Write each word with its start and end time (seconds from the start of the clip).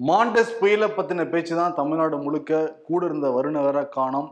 Mandous 0.00 0.56
புயலை 0.58 0.86
பத்தின 0.96 1.24
பேச்சு 1.32 1.54
தான் 1.58 1.76
தமிழ்நாடு 1.76 2.16
முழுக்க 2.24 2.52
கூட 2.88 3.00
இருந்த 3.08 3.26
வருண 3.36 3.60
வேற 3.66 3.78
காணோம். 3.94 4.28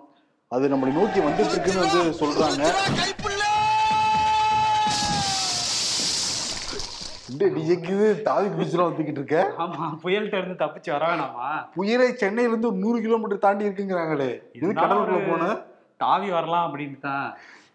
அது 0.50 0.64
நம்மளை 0.72 0.92
நோக்கி 0.98 1.20
வந்துட்டு 1.26 1.54
இருக்குன்னு 1.54 1.84
வந்து 1.84 2.00
சொல்றாங்க. 2.20 2.62
இப்படியே 7.30 7.50
டிஜேக்கு 7.54 7.94
தாவி 8.26 8.48
குதிச்சுலாம் 8.48 8.90
வந்துக்கிட்டு 8.90 9.20
இருக்க? 9.22 9.38
ஆமா 9.64 9.86
புயல்கிட்ட 10.02 10.36
இருந்து 10.40 10.60
தப்பிச்சு 10.64 10.90
வர 10.94 11.04
வேணாமா? 11.10 11.48
புயலை 11.76 12.10
சென்னையில 12.22 12.52
இருந்து 12.52 12.70
ஒரு 12.72 12.78
நூறு 12.84 12.98
கிலோமீட்டர் 13.06 13.44
தாண்டி 13.46 13.68
இருக்குங்கிறாங்களே. 13.68 14.30
இது 14.58 14.72
கடலுக்குள்ள 14.82 15.22
போன? 15.30 15.48
தாவி 16.04 16.30
வரலாம் 16.38 16.66
அப்படின்னு 16.68 16.98
தான் 17.08 17.26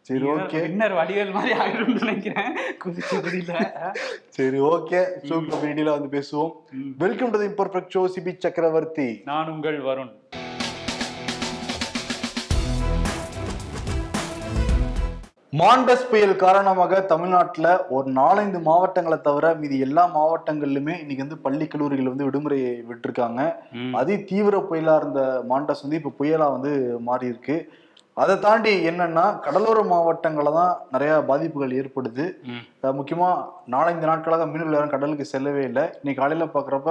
சரி 0.10 0.28
ஓகே. 0.34 0.60
பின்னர் 0.66 0.94
வடிவேல் 0.98 1.34
மாதிரி 1.34 1.52
ஆயிடும்னு 1.64 1.96
நினைக்கிறேன். 2.04 2.54
குதிச்சு 2.84 3.16
குதியில 3.26 3.54
சரி 4.38 4.60
ஓகே. 4.70 5.00
சூப்பர் 5.30 5.60
மீடியில 5.64 5.90
வந்து 5.96 6.10
பேசுவோம். 6.16 6.54
Welcome 7.04 7.32
to 7.34 7.40
the 7.42 7.48
imperfect 7.50 7.94
show 7.96 8.02
Sibi 8.14 8.32
Chakravarthy 8.46 9.08
நான் 9.30 9.52
உங்கள் 9.54 9.78
வருண். 9.88 10.12
மாண்டஸ் 15.60 16.08
புயல் 16.10 16.34
காரணமாக 16.46 17.02
தமிழ்நாட்டுல 17.12 17.68
ஒரு 17.98 18.08
நாலஞ்சு 18.20 18.62
மாவட்டங்களை 18.70 19.20
தவிர 19.28 19.46
மீதி 19.62 19.78
எல்லா 19.88 20.06
மாவட்டங்கள்லுமே 20.18 20.96
இன்னைக்கு 21.04 21.26
வந்து 21.26 21.40
பள்ளி 21.46 21.68
கல்லூரிகள் 21.68 22.12
வந்து 22.12 22.28
விடுமுறை 22.30 22.60
விட்டிருக்காங்க. 22.90 23.44
அதி 24.02 24.18
தீவிர 24.32 24.58
புயலா 24.72 24.96
இருந்த 25.02 25.22
மாண்டஸ் 25.52 25.86
வந்து 25.86 26.00
இப்ப 26.02 26.14
புயலா 26.22 26.50
வந்து 26.56 26.74
மாறி 27.10 27.32
இருக்கு 27.34 27.58
அதை 28.20 28.40
தாண்டி 28.40 28.88
என்னன்னா 28.88 29.40
கடலோர 29.40 29.84
மாவட்டங்கள்ல 29.84 30.54
தான் 30.54 30.78
நிறைய 30.92 31.22
பாதிப்புகள் 31.22 31.72
ஏற்படுது. 31.72 32.26
ம். 32.44 32.64
அஹ் 32.84 32.96
முக்கியமா 32.96 33.30
நாலஞ்சு 33.68 34.06
நாட்களாக 34.06 34.46
மீனவர்கள் 34.46 34.74
யாரும் 34.74 34.90
கடலுக்கு 34.90 35.26
செல்லவே 35.26 35.64
இல்லை. 35.64 35.84
இன்னைக்கு 36.02 36.22
காலையில 36.22 36.46
பாக்குறப்ப 36.46 36.90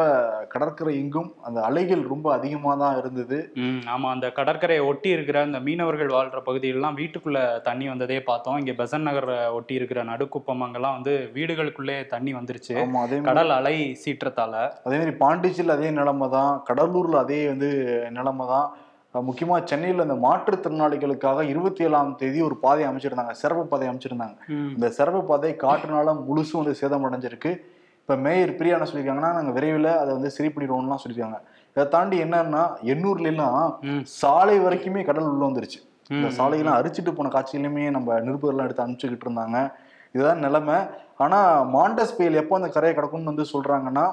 கடற்கரை 0.49 0.99
எங்கும் 0.99 1.35
அந்த 1.43 1.63
அலைகள் 1.63 2.03
ரொம்ப 2.03 2.33
அதிகமா 2.33 2.75
தான் 2.75 2.99
இருந்தது. 2.99 3.53
ம் 3.55 3.81
ஆமா. 3.89 4.11
அந்த 4.11 4.31
கடற்கரையை 4.31 4.85
ஒட்டி 4.85 5.09
இருக்கிற 5.09 5.41
அந்த 5.41 5.61
மீனவர்கள் 5.61 6.09
வாழ்ற 6.09 6.41
பகுதிகளெல்லாம் 6.47 6.95
வீட்டுக்குள்ள 6.95 7.61
தண்ணி 7.63 7.89
வந்ததே 7.89 8.21
பார்த்தோம். 8.21 8.57
இங்க 8.57 8.73
பெசன் 8.73 9.01
நகர் 9.01 9.51
ஒட்டி 9.53 9.75
இருக்கிற 9.75 10.05
நடுக்குப்பம் 10.05 10.63
அங்கெல்லாம் 10.63 10.95
வந்து 10.95 11.31
வீடுகளுக்குள்ளே 11.35 12.07
தண்ணி 12.07 12.35
வந்துருச்சு. 12.35 12.75
கடல் 13.23 13.51
அலை 13.51 13.97
சீற்றத்தால. 14.05 14.55
அதே 14.85 14.97
மாதிரி 14.99 15.71
அதே 15.71 15.91
நிலைமை 15.91 16.29
தான். 16.29 16.65
கடலூர்ல 16.69 17.17
அதே 17.17 17.49
வந்து 17.49 17.71
நிலைமை 18.11 18.47
தான். 18.47 18.69
அஹ் 19.15 19.25
முக்கியமா 19.29 19.65
சென்னையில் 19.65 20.01
இந்த 20.01 20.15
மாற்றுத்திறனாளிகளுக்காக 20.15 21.41
இருபத்தி 21.43 21.85
ஏழாம் 21.85 22.17
தேதி 22.17 22.41
ஒரு 22.41 22.57
பாதை 22.57 22.85
அமைச்சிருந்தாங்க. 22.87 23.31
சிறப்பு 23.31 23.67
பாதை 23.67 23.89
அமைச்சிருந்தாங்க. 23.89 24.37
இந்த 24.75 24.91
சிறப்பு 24.91 25.25
பாதை 25.25 25.57
காற்றுனால 25.63 26.25
முழுசும் 26.29 26.57
வந்து 26.57 26.75
சேதம் 26.75 27.11
அடைஞ்சிருக்கு 27.11 27.51
இப்ப 27.97 28.17
மேயர் 28.17 28.57
பிரியா 28.57 28.77
என்ன 28.77 28.91
சொல்லியிருக்காங்கன்னா 28.91 29.33
நாங்க 29.33 29.51
விரைவில் 29.51 29.99
அதை 29.99 30.13
வந்து 30.13 30.31
சரி 30.31 30.49
பண்ணிடுவோம்லாம் 30.49 30.99
சொல்லியிருக்காங்க. 31.05 31.39
இதை 31.77 31.89
தாண்டி 31.89 32.23
என்னன்னா 32.23 32.71
எண்ணூர்ல 32.83 33.27
எல்லாம் 33.27 33.79
ம். 33.83 34.05
சாலை 34.05 34.61
வரைக்குமே 34.61 35.05
கடல் 35.05 35.25
உள்ள 35.25 35.47
வந்துருச்சு. 35.47 35.81
இந்த. 36.11 36.29
சாலையெல்லாம் 36.29 36.83
அரிச்சிட்டு 36.83 37.13
போன 37.13 37.29
காட்சிகளுமே 37.29 37.91
நம்ம 37.91 38.21
நிருபர்லாம் 38.21 38.63
எடுத்து 38.63 38.87
அனுப்பிச்சுக்கிட்டு 38.87 39.31
இருந்தாங்க. 39.31 39.73
இதுதான் 40.13 40.39
நிலைமை. 40.39 40.75
ஆனா 41.17 41.39
மாண்டஸ் 41.75 42.17
புயல் 42.17 42.35
எப்போ 42.35 42.57
அந்த 42.57 42.69
கரையை 42.69 42.99
கிடக்கும்னு 42.99 43.25
வந்து 43.25 43.45
சொல்றாங்கன்னா 43.53 44.07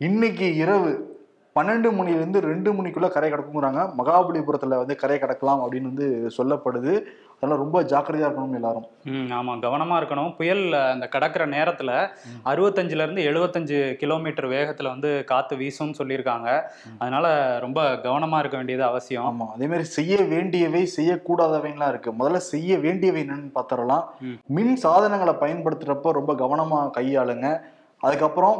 இன்னைக்கு 0.00 0.56
இரவு 0.56 1.09
பன்னெண்டு 1.54 1.88
மணிலேருந்து 1.92 2.38
ரெண்டு 2.38 2.72
மணிக்குள்ள 2.72 3.08
கரை 3.08 3.32
கிடக்குங்கிறாங்க. 3.32 3.92
மகாபலிபுரத்துல 3.98 4.68
வந்து 4.68 4.96
கரை 4.96 5.18
கிடக்கலாம் 5.18 5.62
அப்படின்னு 5.62 5.90
வந்து 5.92 6.30
சொல்லப்படுது. 6.38 7.02
அதெல்லாம் 7.40 7.62
ரொம்ப 7.62 7.82
ஜாக்கிரதையா 7.82 8.28
இருக்கணும் 8.28 8.54
எல்லாரும். 8.54 8.86
ம் 9.04 9.30
ஆமா. 9.30 9.64
கவனமா 9.64 9.96
இருக்கணும். 10.00 10.36
புயல் 10.36 10.72
அந்த 10.72 11.08
கடக்கிற 11.12 11.46
நேரத்துல 11.48 12.08
அறுபத்தஞ்சுல 12.44 13.02
இருந்து 13.02 13.22
எழுபத்தஞ்சு 13.22 13.94
கிலோமீட்டர் 13.94 14.48
வேகத்துல 14.48 14.82
வந்து 14.82 15.24
காத்து 15.24 15.56
வீசும்னு 15.56 15.94
சொல்லியிருக்காங்க. 15.98 16.62
அதனால 16.98 17.58
ரொம்ப 17.58 17.82
கவனமா 17.82 18.38
இருக்க 18.38 18.56
வேண்டியது 18.56 18.84
அவசியம். 18.84 19.24
ஆமா. 19.24 19.46
அதே 19.54 19.66
மாதிரி 19.66 19.84
செய்ய 19.84 20.16
வேண்டியவை 20.16 20.90
செய்யக்கூடாதவைலாம் 20.96 21.88
இருக்கு. 21.88 22.12
முதல்ல 22.12 22.36
செய்ய 22.36 22.78
வேண்டியவை 22.78 23.22
என்னன்னு 23.22 23.50
பார்த்தரலாம் 23.54 24.04
ம். 24.20 24.32
மின் 24.46 24.76
சாதனங்களை 24.76 25.34
பயன்படுத்துறப்ப 25.34 26.10
ரொம்ப 26.10 26.32
கவனமா 26.32 26.90
கையாளுங்க. 26.98 27.60
அதுக்கப்புறம் 28.06 28.56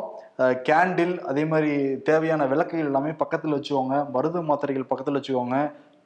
கேண்டில் 0.69 1.15
அதே 1.31 1.45
மாதிரி 1.53 1.73
தேவையான 2.09 2.43
விளக்குகள் 2.53 2.89
எல்லாமே 2.91 3.13
பக்கத்தில் 3.23 3.57
வச்சுக்கோங்க. 3.57 3.97
மருது 4.15 4.41
மாத்திரைகள் 4.51 4.91
பக்கத்தில் 4.91 5.19
வச்சுக்கோங்க. 5.19 5.57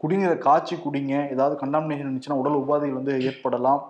குடிநீரை 0.02 0.36
காய்ச்சி 0.46 0.76
குடிங்க. 0.76 1.14
ஏதாவது 1.34 1.54
கண்டாமினேஷன் 1.62 2.06
இருந்துச்சுன்னா 2.06 2.40
உடல் 2.42 2.60
உபாதைகள் 2.62 2.98
வந்து 3.00 3.14
ஏற்படலாம். 3.28 3.82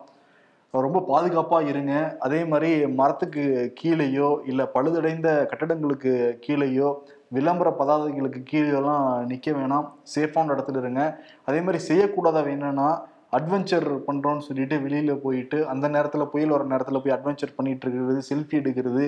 ரொம்ப 0.85 1.01
பாதுகாப்பாக 1.09 1.71
இருங்க. 1.73 1.95
அதே 2.27 2.41
மாதிரி 2.53 2.71
மரத்துக்கு 3.01 3.43
கீழேயோ 3.81 4.29
இல்லை 4.51 4.65
பழுதடைந்த 4.75 5.29
கட்டடங்களுக்கு 5.51 6.13
கீழேயோ 6.47 6.89
விளம்பர 7.37 7.69
பதாதைகளுக்கு 7.81 8.41
கீழேலாம் 8.51 9.05
நிற்க 9.31 9.51
வேணாம். 9.59 9.87
சேஃபான 10.15 10.53
இடத்துல 10.55 10.83
இருங்க. 10.85 11.03
அதே 11.45 11.61
மாதிரி 11.61 11.81
செய்யக்கூடாதவை 11.89 12.51
என்னன்னா 12.57 12.89
அட்வென்ச்சர் 13.37 13.87
பண்றோம்னு 14.07 14.39
சொல்லிட்டு 14.39 14.77
வெளியில 14.79 15.15
போயிட்டு 15.17 15.69
அந்த 15.69 15.89
நேரத்துல 15.89 16.25
புயல் 16.25 16.49
வர 16.49 16.65
நேரத்துல 16.65 16.99
போய் 16.99 17.17
அட்வென்ச்சர் 17.17 17.57
பண்ணிட்டு 17.57 17.87
இருக்கிறது 17.87 18.23
செல்ஃபி 18.31 18.57
எடுக்கிறது. 18.63 19.05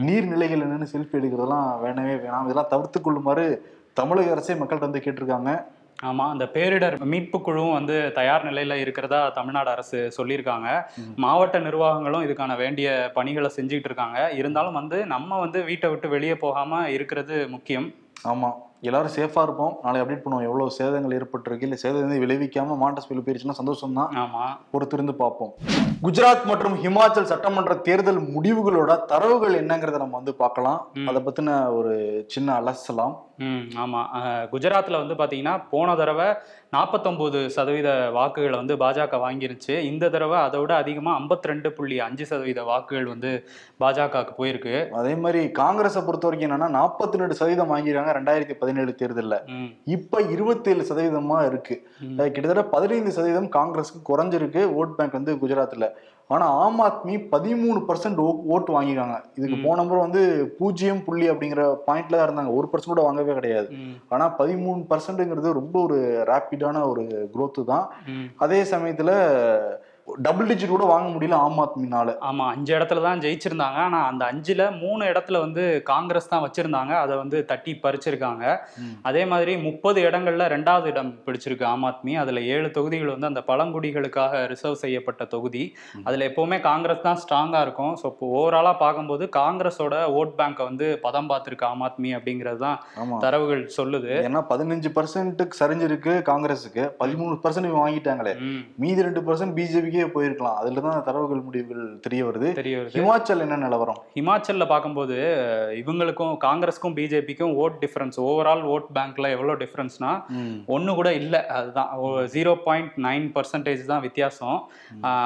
நீர்நிலைகள் 0.00 0.64
என்னன்னு 0.66 0.92
செல்ஃபி 0.92 1.18
எடுக்கிறதெல்லாம் 1.20 1.68
வேணவே 1.84 2.14
வேணாம். 2.24 2.44
இதெல்லாம் 2.44 2.70
தவிர்த்து 2.70 3.00
கொள்ளுமாறு 3.00 3.46
தமிழக 3.92 4.30
அரசே 4.30 4.54
மக்கள்கிட்ட 4.54 4.88
வந்து 4.88 5.04
கேட்டிருக்காங்க. 5.04 5.52
ஆமா 6.02 6.24
அந்த 6.28 6.44
பேரிடர் 6.44 6.96
மீட்பு 7.04 7.38
குழுவும் 7.40 7.72
வந்து 7.72 8.12
தயார் 8.14 8.44
நிலையில 8.44 8.72
இருக்கிறதா 8.72 9.30
தமிழ்நாடு 9.30 9.70
அரசு 9.70 10.12
சொல்லியிருக்காங்க. 10.16 10.68
மாவட்ட 11.16 11.58
நிர்வாகங்களும் 11.58 12.24
இதுக்கான 12.26 12.56
வேண்டிய 12.56 13.10
பணிகளை 13.14 13.50
செஞ்சுக்கிட்டு 13.56 13.90
இருக்காங்க. 13.90 14.32
இருந்தாலும் 14.32 14.72
வந்து 14.72 15.06
நம்ம 15.06 15.38
வந்து 15.38 15.62
வீட்டை 15.62 15.90
விட்டு 15.90 16.08
வெளியே 16.08 16.36
போகாம 16.36 16.90
இருக்கிறது 16.90 17.48
முக்கியம். 17.48 17.88
ஆமா. 18.28 18.50
எல்லாரும் 18.82 19.14
சேஃபா 19.14 19.42
இருப்போம். 19.42 19.72
நாளை 19.84 20.00
அப்டேட் 20.00 20.22
பண்ணுவோம். 20.22 20.44
எவ்வளவு 20.44 20.74
சேதங்கள் 20.74 21.14
ஏற்பட்டிருக்கு 21.16 21.66
இல்ல 21.68 21.76
சேதம் 21.76 22.00
எதுவும் 22.00 22.24
விளைவிக்காம 22.24 22.76
மாண்டஸ் 22.78 23.08
புயல் 23.08 23.24
போயிருச்சுன்னா 23.24 23.58
சந்தோஷம் 23.58 23.96
தான் 23.98 24.12
ஆமா 24.22 24.44
பொறுத்திருந்து 24.72 25.14
பார்ப்போம். 25.16 25.52
குஜராத் 26.02 26.44
மற்றும் 26.46 26.76
ஹிமாச்சல் 26.82 27.30
சட்டமன்ற 27.30 27.74
தேர்தல் 27.86 28.20
முடிவுகளோட 28.34 28.92
தரவுகள் 29.08 29.58
என்னங்கிறத 29.60 29.98
நம்ம 29.98 30.18
வந்து 30.20 30.34
பார்க்கலாம். 30.38 30.78
அதை 31.10 31.22
பத்தின 31.22 31.48
ஒரு 31.78 31.94
சின்ன 32.28 32.48
அலசலாம். 32.60 33.16
ம் 33.42 33.64
ஆமா. 33.82 33.98
அஹ், 34.18 34.44
குஜராத்ல 34.52 35.00
வந்து 35.00 35.16
பாத்தீங்கன்னா 35.18 35.52
போன 35.70 35.88
தடவை 35.94 36.28
நாற்பத்தொம்போது 36.72 37.38
சதவீத 37.48 37.88
வாக்குகளை 38.14 38.56
வந்து 38.58 38.74
பாஜக 38.80 39.18
வாங்கிருச்சு. 39.22 39.74
இந்த 39.90 40.10
தடவை 40.10 40.38
அதை 40.40 40.58
விட 40.60 40.72
அதிகமா 40.76 41.12
52.5 41.20 41.70
புள்ளி 41.76 41.96
அஞ்சு 42.00 42.24
சதவீத 42.26 42.62
வாக்குகள் 42.64 43.06
வந்து 43.06 43.30
பாஜகவுக்கு 43.80 44.34
போயிருக்கு. 44.38 44.72
அதே 44.98 45.14
மாதிரி 45.22 45.42
காங்கிரஸை 45.60 46.02
பொறுத்த 46.02 46.26
வரைக்கும் 46.28 46.48
என்னன்னா 46.48 46.70
நாற்பத்தி 46.76 47.20
ரெண்டு 47.20 47.38
சதவீதம் 47.38 47.72
வாங்கிருக்காங்க 47.72 48.14
ரெண்டாயிரத்தி 48.18 48.56
பதினேழு 48.68 48.94
தேர்தலில். 49.00 49.40
இப்ப 49.96 50.20
இருபத்தேழு 50.34 50.82
சதவீதமா 50.88 51.38
இருக்கு. 51.50 51.76
கிட்டத்தட்ட 52.34 52.64
பதினைந்து 52.76 53.10
சதவீதம் 53.16 53.50
காங்கிரஸுக்கு 53.56 54.00
குறைஞ்சிருக்கு 54.10 54.62
ஓட் 54.80 54.94
பேங்க் 54.98 55.18
வந்து 55.18 55.34
குஜராத்ல. 55.42 55.86
ஆனா 56.34 56.46
ஆம் 56.62 56.80
ஆத்மி 56.86 57.14
பதிமூணு 57.34 57.78
பர்சன்ட் 57.88 58.18
ஓட்டு 58.54 58.70
வாங்கிருக்காங்க 58.74 59.16
இதுக்கு. 59.38 59.56
போன 59.66 59.84
முறை 59.84 60.00
வந்து 60.04 60.22
பூஜ்ஜியம் 60.58 61.00
புள்ளி 61.06 61.26
அப்படிங்கிற 61.30 61.62
பாயிண்ட்ல 61.86 62.18
தான் 62.18 62.26
இருந்தாங்க. 62.26 62.52
ஒரு 62.58 62.66
பர்சன்ட் 62.72 62.92
கூட 62.92 63.02
வாங்கவே 63.06 63.36
கிடையாது. 63.38 63.68
ஆனா 64.14 64.26
பதிமூணு 64.40 64.80
பர்சன்ட்ங்கிறது 64.90 65.58
ரொம்ப 65.60 65.76
ஒரு 65.86 65.98
ரேப்பிடான 66.32 66.82
ஒரு 66.90 67.04
growth 67.36 67.60
தான். 67.72 67.86
அதே 68.46 68.60
சமயத்துல 68.72 69.12
டபுள் 70.26 70.48
டிஜிட் 70.50 70.72
கூட 70.74 70.84
வாங்க 70.92 71.08
முடியல 71.14 71.36
ஆம் 71.44 71.58
ஆத்மினால. 71.64 72.14
ஆமா 72.28 72.44
அஞ்சு 72.54 72.72
இடத்துல 72.76 73.02
தான் 73.06 73.22
ஜெயிச்சிருந்தாங்க. 73.24 73.78
ஆனா 73.88 74.00
அந்த 74.10 74.22
அஞ்சுல 74.30 74.62
மூணு 74.82 75.02
இடத்துல 75.12 75.40
வந்து 75.44 75.62
காங்கிரஸ் 75.90 76.30
தான் 76.32 76.44
வச்சிருந்தாங்க. 76.44 76.92
அதை 77.04 77.14
வந்து 77.22 77.38
தட்டி 77.50 77.72
பறிச்சிருக்காங்க. 77.84 78.44
அதே 79.10 79.22
மாதிரி 79.32 79.52
முப்பது 79.66 79.98
இடங்கள்ல 80.08 80.46
ரெண்டாவது 80.54 80.88
இடம் 80.92 81.12
பிடிச்சிருக்கு 81.26 81.66
ஆம் 81.72 81.86
ஆத்மி. 81.90 82.14
அதுல 82.22 82.42
ஏழு 82.54 82.70
தொகுதிகள் 82.76 83.14
வந்து 83.14 83.30
அந்த 83.30 83.42
பழங்குடிகளுக்காக 83.50 84.42
ரிசர்வ் 84.52 84.82
செய்யப்பட்ட 84.84 85.24
தொகுதி. 85.34 85.64
அதுல 86.06 86.26
எப்பவுமே 86.30 86.58
காங்கிரஸ் 86.68 87.04
தான் 87.08 87.20
ஸ்ட்ராங்கா 87.24 87.60
இருக்கும். 87.66 87.94
ஸோ 88.02 88.06
இப்போ 88.12 88.26
ஓவராலா 88.38 88.74
பார்க்கும்போது 88.84 89.26
காங்கிரஸோட 89.40 89.94
ஓட் 90.18 90.34
பேங்கை 90.40 90.64
வந்து 90.70 90.88
பதம் 91.06 91.30
பார்த்திருக்கு 91.32 91.68
ஆம் 91.70 91.84
ஆத்மி 91.88 92.12
அப்படிங்கிறது 92.18 92.60
தான் 92.66 92.78
தரவுகள் 93.26 93.64
சொல்லுது. 93.78 94.12
ஏன்னா 94.28 94.42
பதினஞ்சு 94.52 94.90
பர்சன்ட்டுக்கு 94.98 95.60
சரிஞ்சிருக்கு 95.62 96.14
காங்கிரஸுக்கு. 96.30 96.84
பதிமூணு 97.02 97.36
பர்சன்ட் 97.44 97.74
வாங்கிட்டாங்களே. 97.80 98.34
மீதி 98.84 99.06
ரெண்டு 99.08 99.22
பர்சன்ட் 99.28 99.56
பிஜேபிக்கே 99.58 99.97
போயிருக்கலாம். 100.14 100.56
அதுல 100.60 100.82
தான் 100.86 101.04
தரவுகள் 101.08 101.42
முடிவுகள் 101.46 101.84
தெரிய 102.04 102.20
வருது. 102.28 102.48
தெரிய 102.58 102.74
வருது. 102.78 102.94
ஹிமாச்சல் 102.96 103.42
என்ன 103.44 103.58
நிலவரம்? 103.64 103.98
ஹிமாச்சல்ல 104.16 104.66
பார்க்கும்போது 104.72 105.16
இவங்களுக்கும் 105.80 106.34
காங்கிரஸ்க்கும் 106.46 106.96
பிஜேபிக்கும் 106.98 107.54
ஓட் 107.62 107.76
டிஃபரன்ஸ் 107.84 108.18
ஓவரால் 108.26 108.64
ஓட் 108.74 108.88
பேங்க்ல 108.98 109.30
எவ்வளோ 109.36 109.56
டிஃபரன்ஸ்னா 109.62 110.12
ஒன்று 110.76 110.94
கூட 111.00 111.12
இல்லை. 111.22 111.40
அதுதான். 111.58 111.90
ஜீரோ 112.36 112.54
பாயிண்ட் 112.66 112.94
நைன் 113.08 113.26
பர்சன்டேஜ் 113.36 113.84
தான் 113.92 114.04
வித்தியாசம். 114.06 114.58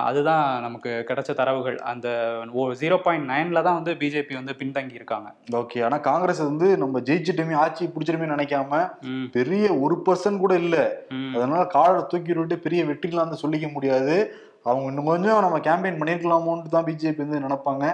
அதுதான் 0.09 0.45
நமக்கு 0.67 0.91
கிடைச்ச 1.11 1.31
தரவுகள். 1.43 1.79
அந்த 1.93 2.09
ஜீரோ 2.83 2.99
பாயிண்ட் 3.07 3.29
நைன்ல 3.33 3.65
தான் 3.69 3.79
வந்து 3.81 3.95
பிஜேபி 4.03 4.35
வந்து 4.41 4.57
பின்தங்கி 4.63 4.99
இருக்காங்க. 5.01 5.29
ஓகே. 5.63 5.79
ஆனா 5.89 5.97
காங்கிரஸ் 6.11 6.43
வந்து 6.51 6.69
நம்ம 6.85 7.05
ஜெயிச்சிட்டுமே 7.11 7.57
ஆட்சி 7.65 7.91
பிடிச்சிருமே 7.95 8.33
நினைக்காம 8.35 8.83
பெரிய 9.39 9.65
ஒரு 9.85 9.97
பர்சன்ட் 10.07 10.43
கூட 10.45 10.55
இல்ல. 10.65 10.77
அதனால 11.37 11.63
காலரை 11.77 12.03
தூக்கி 12.13 12.39
விட்டு 12.39 12.57
பெரிய 12.65 12.81
வெற்றிலாம் 12.89 13.41
சொல்லிக்க 13.43 13.67
முடியாது. 13.75 14.17
அவங்க 14.67 14.85
இன்னும் 14.91 15.09
கொஞ்சம் 15.11 15.41
நம்ம 15.45 15.57
கேம்பெயின் 15.67 15.97
பண்ணிருக்கலாமோன்னு 16.01 16.73
தான் 16.75 16.85
பிஜேபி 16.89 17.21
வந்து 17.23 17.41
நினைப்பாங்க. 17.45 17.85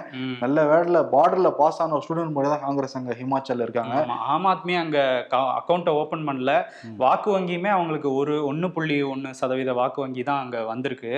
நல்ல 0.43 0.57
வேர்டில் 0.71 0.99
பார்டர்ல 1.13 1.49
பாஸ் 1.59 1.79
ஆன 1.83 1.99
ஸ்டூடெண்ட் 2.03 2.35
மாதிரி 2.35 2.49
தான் 2.51 2.63
காங்கிரஸ் 2.65 2.97
அங்க 2.99 3.13
ஹிமாச்சல்ல 3.21 3.65
இருக்காங்க 3.67 3.95
ஆமா 4.33 4.49
ஆத்மி 4.53 4.75
அங்க 4.81 4.97
அக்கௌண்ட்டை 5.59 5.93
ஓபன் 6.01 6.25
பண்ணல 6.29 6.53
வாக்கு 7.03 7.29
வங்கியுமே 7.35 7.71
அவங்களுக்கு 7.77 8.11
ஒரு 8.19 8.35
ஒண்ணு 8.49 8.69
புள்ளி 8.75 8.97
ஒண்ணு 9.13 9.31
சதவீத 9.39 9.73
வாக்கு 9.79 9.99
வங்கி 10.03 10.23
தான் 10.29 10.41
அங்க 10.43 10.57
வந்திருக்கு. 10.71 11.13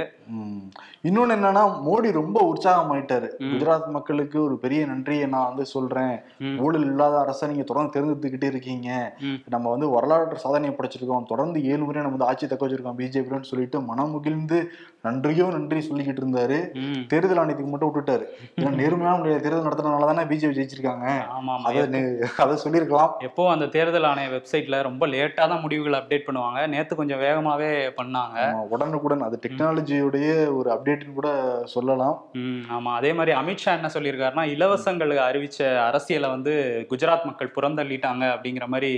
இன்னொன்னு 1.07 1.35
என்னன்னா 1.37 1.63
மோடி 1.87 2.09
ரொம்ப 2.21 2.37
உற்சாகமாயிட்டாரு. 2.51 3.29
குஜராத் 3.51 3.91
மக்களுக்கு 3.97 4.37
ஒரு 4.47 4.55
பெரிய 4.63 4.81
நன்றியை 4.91 5.27
நான் 5.35 5.49
வந்து 5.51 5.65
சொல்றேன். 5.75 6.15
ஊழல் 6.65 6.87
இல்லாத 6.91 7.15
அரசை 7.23 7.49
நீங்க 7.51 7.65
தொடர்ந்து 7.71 7.93
தேர்ந்தெடுத்துக்கிட்டே 7.95 8.51
இருக்கீங்க. 8.53 8.89
நம்ம 9.55 9.65
வந்து 9.75 9.89
வரலாற்று 9.95 10.43
சாதனையை 10.45 10.73
படைச்சிருக்கோம் 10.75 11.29
தொடர்ந்து 11.33 11.59
ஏழு 11.71 11.83
முறை 11.83 12.03
நம்ம 12.05 12.17
வந்து 12.17 12.29
ஆட்சி 12.31 12.45
தக்க 12.45 12.65
வச்சிருக்கோம் 12.65 12.99
பிஜேபின்னு 13.01 13.51
சொல்லிட்டு 13.51 13.79
மனம் 13.91 14.13
முகிழ்ந்து 14.15 14.59
நன்றியோ 15.41 15.57
நன்றி 15.57 15.79
சொல்லிக்கிட்டு 15.87 16.21
இருந்தாரு. 16.23 16.57
தேர்தல் 17.11 17.41
ஆணையத்துக்கு 17.41 17.73
மட்டும் 17.73 17.91
விட்டுட்டாரு. 17.91 18.25
ஏன்னா 18.55 18.71
நேர்மையான 18.81 19.37
தேர்தல் 19.45 19.67
நடத்துறதுனால 19.67 20.09
தானே 20.09 20.23
பிஜேபி 20.31 20.55
ஜெயிச்சிருக்காங்க. 20.57 21.07
அதை 22.43 22.55
சொல்லியிருக்கலாம். 22.63 23.11
எப்போ 23.27 23.43
அந்த 23.53 23.65
தேர்தல் 23.75 24.09
ஆணைய 24.11 24.29
வெப்சைட்ல 24.35 24.79
ரொம்ப 24.89 25.07
லேட்டா 25.13 25.43
தான் 25.51 25.63
முடிவுகள் 25.65 25.97
அப்டேட் 25.99 26.27
பண்ணுவாங்க. 26.27 26.59
நேத்து 26.73 26.99
கொஞ்சம் 27.01 27.21
வேகமாவே 27.25 27.71
பண்ணாங்க. 27.99 28.37
உடனுக்குடன். 28.75 29.25
அது 29.27 29.39
டெக்னாலஜியுடைய 29.45 30.29
ஒரு 30.59 30.69
அப்டேட்னு 30.75 31.17
கூட 31.19 31.29
சொல்லலாம். 31.75 32.17
ஆமா. 32.75 32.91
அதே 32.99 33.11
மாதிரி 33.19 33.37
அமித்ஷா 33.41 33.71
என்ன 33.77 33.91
சொல்லியிருக்காருன்னா 33.95 34.45
இலவசங்களுக்கு 34.55 35.23
அறிவிச்ச 35.29 35.59
அரசியலை 35.87 36.29
வந்து 36.35 36.53
குஜராத் 36.91 37.27
மக்கள் 37.29 37.53
புறந்தள்ளிட்டாங்க 37.57 38.23
அப்படிங்கிற 38.35 38.65
மாதிரி 38.75 38.91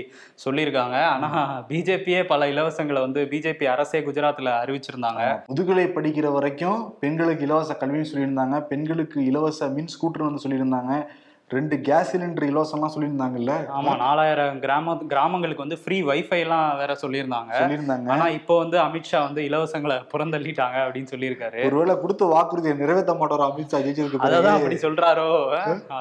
சொல்லியிருக்காங்க. 0.45 0.97
ஆனா 1.13 1.29
பிஜேபியே 1.69 2.21
பல 2.33 2.41
இலவசங்களை 2.53 3.01
வந்து 3.07 3.21
பிஜேபி 3.31 3.65
அரசே 3.75 3.99
குஜராத்ல 4.07 4.49
அறிவிச்சிருந்தாங்க. 4.63 5.21
முதுகலை 5.47 5.85
படிக்கிற 5.97 6.27
வரைக்கும் 6.33 6.79
பெண்களுக்கு 6.99 7.45
இலவச 7.45 7.77
கல்வின்னு 7.79 8.11
சொல்லியிருந்தாங்க. 8.13 8.67
பெண்களுக்கு 8.67 9.25
இலவச 9.25 9.67
மின் 9.67 9.91
ஸ்கூட்டர் 9.95 10.27
வந்து 10.27 10.43
சொல்லியிருந்தாங்க. 10.45 10.93
ரெண்டு 11.55 11.75
கேஸ் 11.87 12.11
சிலிண்டர் 12.11 12.47
இலவசம்லாம் 12.49 12.93
சொல்லியிருந்தாங்கல்ல? 12.95 13.53
ஆமா 13.77 13.93
நாலாயிரம் 14.03 14.59
கிராம 14.59 14.95
கிராமங்களுக்கு 15.11 15.63
வந்து 15.65 15.77
ஃப்ரீ 15.81 15.97
வைஃபை 16.09 16.39
எல்லாம் 16.45 16.67
வேற 16.81 16.91
சொல்லியிருந்தாங்க. 17.01 17.51
சொல்லியிருந்தாங்க. 17.61 18.09
ஆனா 18.15 18.27
இப்போ 18.37 18.57
வந்து 18.57 18.77
அமித்ஷா 18.79 19.19
வந்து 19.27 19.41
இலவசங்களை 19.49 19.97
புறந்தள்ளிட்டாங்க 20.13 20.77
அப்படின்னு 20.85 21.11
சொல்லியிருக்காரு. 21.13 21.61
ஒருவேளை 21.69 21.95
கொடுத்த 22.01 22.25
வாக்குறுதியை 22.33 22.75
நிறைவேற்ற 22.77 23.15
மாட்டாரோ 23.21 23.47
அமித்ஷா 23.49 23.79
ஜெயிச்சதுக்கு 23.85 24.23
பிறகு? 24.25 24.49
அப்படி 24.55 24.79
சொல்றாரோ? 24.85 25.29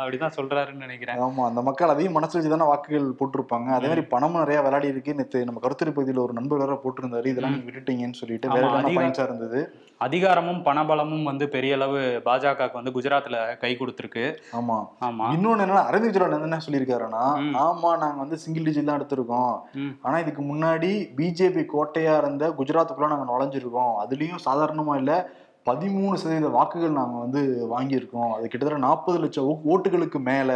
அப்படிதான் 0.01 0.37
சொல்றாருன்னு 0.39 0.85
நினைக்கிறேன். 0.87 1.21
ஆமா 1.29 1.45
அந்த 1.51 1.63
மக்கள் 1.71 1.95
அதையும் 1.95 2.17
மனசு 2.19 2.37
வச்சு 2.37 2.55
தானே 2.55 2.71
வாக்குகள் 2.73 3.09
போட்டிருப்பாங்க. 3.21 3.71
அதே 3.79 3.89
மாதிரி 3.93 4.07
பணமும் 4.15 4.43
நிறைய 4.45 4.61
விளையாடி 4.61 4.93
இருக்கு. 4.95 5.17
நேத்து 5.21 5.45
நம்ம 5.45 5.63
கருத்துரை 5.67 5.95
பகுதியில் 5.95 6.25
ஒரு 6.27 6.33
நண்பர் 6.33 6.65
வேற 6.65 6.81
போட்டிருந்தாரு. 6.85 7.33
இதெல்லாம் 7.35 7.57
நீங்க 7.57 7.71
விட்டுட்டீங்கன்னு 7.71 8.21
சொல்லிட்டு 8.23 8.53
வேற. 8.57 8.69
பாயிண்ட்ஸா 8.99 9.27
இருந்தது? 9.31 9.61
அதிகாரமும் 10.07 10.63
பணபலமும் 10.67 11.27
வந்து 11.29 11.45
பெரிய 11.49 11.75
அளவு 11.75 11.99
பாஜகவுக்கு 12.25 12.79
வந்து 12.79 12.95
குஜராத்ல 12.95 13.37
கை 13.59 13.71
கொடுத்துருக்கு. 13.81 14.25
ஆமா. 14.59 14.77
ஆமா. 15.09 15.27
இன்னொன்னு 15.43 15.65
என்னன்னா 15.65 15.85
அரவிந்த் 15.91 16.09
கெஜ்ரிவால் 16.09 16.37
என்ன 16.39 16.63
சொல்லியிருக்காருன்னா. 16.67 17.23
ஆமா 17.63 17.91
நாங்க 17.97 18.19
வந்து 18.19 18.37
சிங்கிள் 18.39 18.67
டிஜிட் 18.67 18.89
தான் 18.89 18.99
எடுத்திருக்கோம். 19.01 19.55
ஆனா 20.01 20.19
இதுக்கு 20.19 20.43
முன்னாடி 20.43 20.91
பிஜேபி 21.17 21.63
கோட்டையா 21.75 22.17
இருந்த 22.19 22.51
குஜராத்துக்குள்ள 22.59 23.09
நாங்க 23.09 23.27
நுழைஞ்சிருக்கோம் 23.31 23.95
அதுலயும் 24.03 24.45
சாதாரணமா 24.47 24.97
இல்ல 24.97 25.13
பதிமூணு 25.69 26.15
சதவீத 26.21 26.49
வாக்குகள் 26.55 26.97
நாங்க 26.99 27.17
வந்து 27.25 27.41
வாங்கியிருக்கோம். 27.73 28.31
அது 28.37 28.47
கிட்டத்தட்ட 28.53 28.79
நாற்பது 28.85 29.19
லட்சம் 29.25 29.51
ஓட்டுகளுக்கு 29.73 30.19
மேல. 30.29 30.51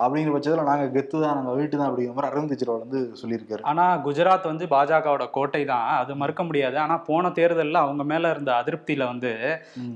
அப்படிங்கிற 0.00 0.32
பட்சத்துல 0.34 0.64
நாங்க 0.70 0.86
கெத்து 0.96 1.16
தான் 1.22 1.36
நாங்க 1.38 1.52
வீட்டு 1.58 1.74
தான் 1.76 1.88
அப்படிங்கிற 1.88 2.14
மாதிரி 2.16 2.30
அரவிந்த் 2.30 2.52
கெஜ்ரிவால் 2.52 2.82
வந்து 2.84 3.00
சொல்லியிருக்காரு. 3.20 3.62
ஆனா 3.70 3.84
குஜராத் 4.06 4.48
வந்து 4.50 4.66
பாஜகவோட 4.74 5.26
கோட்டை 5.36 5.62
தான். 5.70 5.86
அது 6.00 6.16
மறுக்க 6.22 6.44
முடியாது. 6.48 6.76
ஆனா 6.84 6.96
போன 7.08 7.30
தேர்தல்ல 7.38 7.80
அவங்க 7.86 8.04
மேல 8.12 8.32
இருந்த 8.34 8.52
அதிருப்தியில 8.60 9.06
வந்து. 9.12 9.32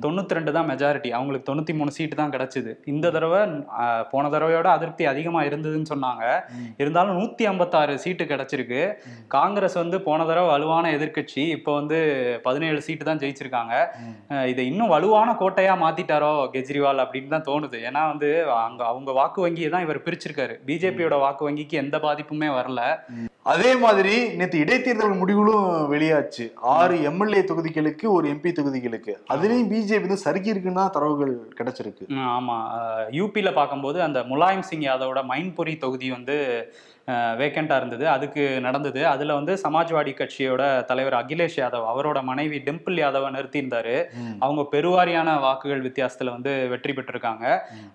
தொண்ணூத்தி 0.07 0.39
ரெண்டு 0.39 0.55
தான் 0.57 0.69
மெஜாரிட்டி 0.73 1.13
அவங்களுக்கு 1.19 1.49
தொண்ணூத்தி 1.51 1.77
மூணு 1.81 1.95
சீட்டு 1.99 2.19
தான் 2.23 2.35
கிடைச்சது. 2.37 2.73
இந்த 2.95 3.13
தடவை 3.19 3.43
போன 4.15 4.25
தடவையோட 4.37 4.71
அதிருப்தி 4.77 5.07
அதிகமா 5.13 5.43
இருந்ததுன்னு 5.51 5.93
சொன்னாங்க. 5.93 6.25
இருந்தாலும் 6.85 7.21
நூத்தி 7.21 7.51
ஐம்பத்தாறு 7.53 8.01
சீட்டு 8.07 8.31
கிடைச்சிருக்கு. 8.33 8.83
காங்கிரஸ் 9.37 9.79
வந்து 9.83 10.01
போன 10.09 10.29
தடவை 10.33 10.49
வலுவான 10.55 10.95
எதிர்க்கட்சி. 10.99 11.45
இப்போ 11.59 11.71
வந்து 11.81 12.01
பதினேழு 12.49 12.81
சீட்டு 12.89 13.11
தான் 13.11 13.23
ஜெயிச்சிருக்காங்க. 13.25 13.77
இதை 14.50 14.67
இன்னும் 14.67 14.93
வலுவான 14.93 15.31
கோட்டையா 15.41 15.73
மாத்திட்டாரோ 15.82 16.32
கெஜ்ரிவால் 16.53 17.03
அப்படின்னு 17.05 17.32
தான் 17.35 17.47
தோணுது. 17.49 17.79
ஏன்னா 17.88 18.03
வந்து 18.11 18.29
அங்க 18.67 18.82
அவங்க 18.85 19.11
வாக்கு 19.12 19.41
வங்கியை 19.44 19.71
தான் 19.71 19.85
இவர் 19.87 20.05
பிரிச்சிருக்காரு. 20.06 20.55
பிஜேபியோட 20.69 21.17
வாக்கு 21.19 21.47
வங்கிக்கு 21.49 21.77
எந்த 21.82 21.99
பாதிப்புமே 21.99 22.49
வரல. 22.59 22.82
அதே 23.53 23.71
மாதிரி 23.75 24.15
நேத்து 24.38 24.62
இடைத்தேர்தல் 24.65 25.19
முடிவுகளும் 25.21 25.67
வெளியாச்சு. 25.93 26.44
ஆறு 26.77 26.97
எம்எல்ஏ 27.11 27.43
தொகுதிகளுக்கு 27.43 28.06
ஒரு 28.17 28.27
எம்பி 28.35 28.50
தொகுதிகளுக்கு. 28.53 29.12
அதுலயும் 29.35 29.71
பிஜேபி 29.73 30.06
வந்து 30.06 30.25
சறுக்கி 30.25 30.53
இருக்குன்னு 30.55 30.85
தரவுகள் 30.97 31.35
கிடைச்சிருக்கு. 31.61 32.05
ம், 32.09 32.29
ஆமா. 32.37 32.59
யூபியில் 33.19 33.59
பார்க்கும்போது 33.59 34.03
அந்த 34.03 34.21
முலாயம் 34.32 34.67
சிங் 34.71 34.87
யாதவோட 34.88 35.23
மைன்புரி 35.32 35.75
தொகுதி 35.79 36.11
வந்து 36.11 36.37
வேக்கண்டா 37.41 37.77
இருந்தது. 37.81 38.05
அதுக்கு 38.15 38.43
நடந்தது. 38.67 39.01
அதுல 39.12 39.35
வந்து 39.39 39.55
சமாஜ்வாடி 39.65 40.12
கட்சியோட 40.21 40.62
தலைவர் 40.91 41.17
அகிலேஷ் 41.21 41.59
யாதவ் 41.61 41.87
அவரோட 41.93 42.19
மனைவி 42.31 42.59
டிம்பிள் 42.67 42.99
யாதவை 43.03 43.29
நிறுத்தியிருந்தாரு. 43.37 43.97
அவங்க 44.45 44.62
பெருவாரியான 44.75 45.39
வாக்குகள் 45.47 45.85
வித்தியாசத்துல 45.87 46.35
வந்து 46.37 46.53
வெற்றி 46.73 46.95
பெற்றிருக்காங்க. 46.99 47.45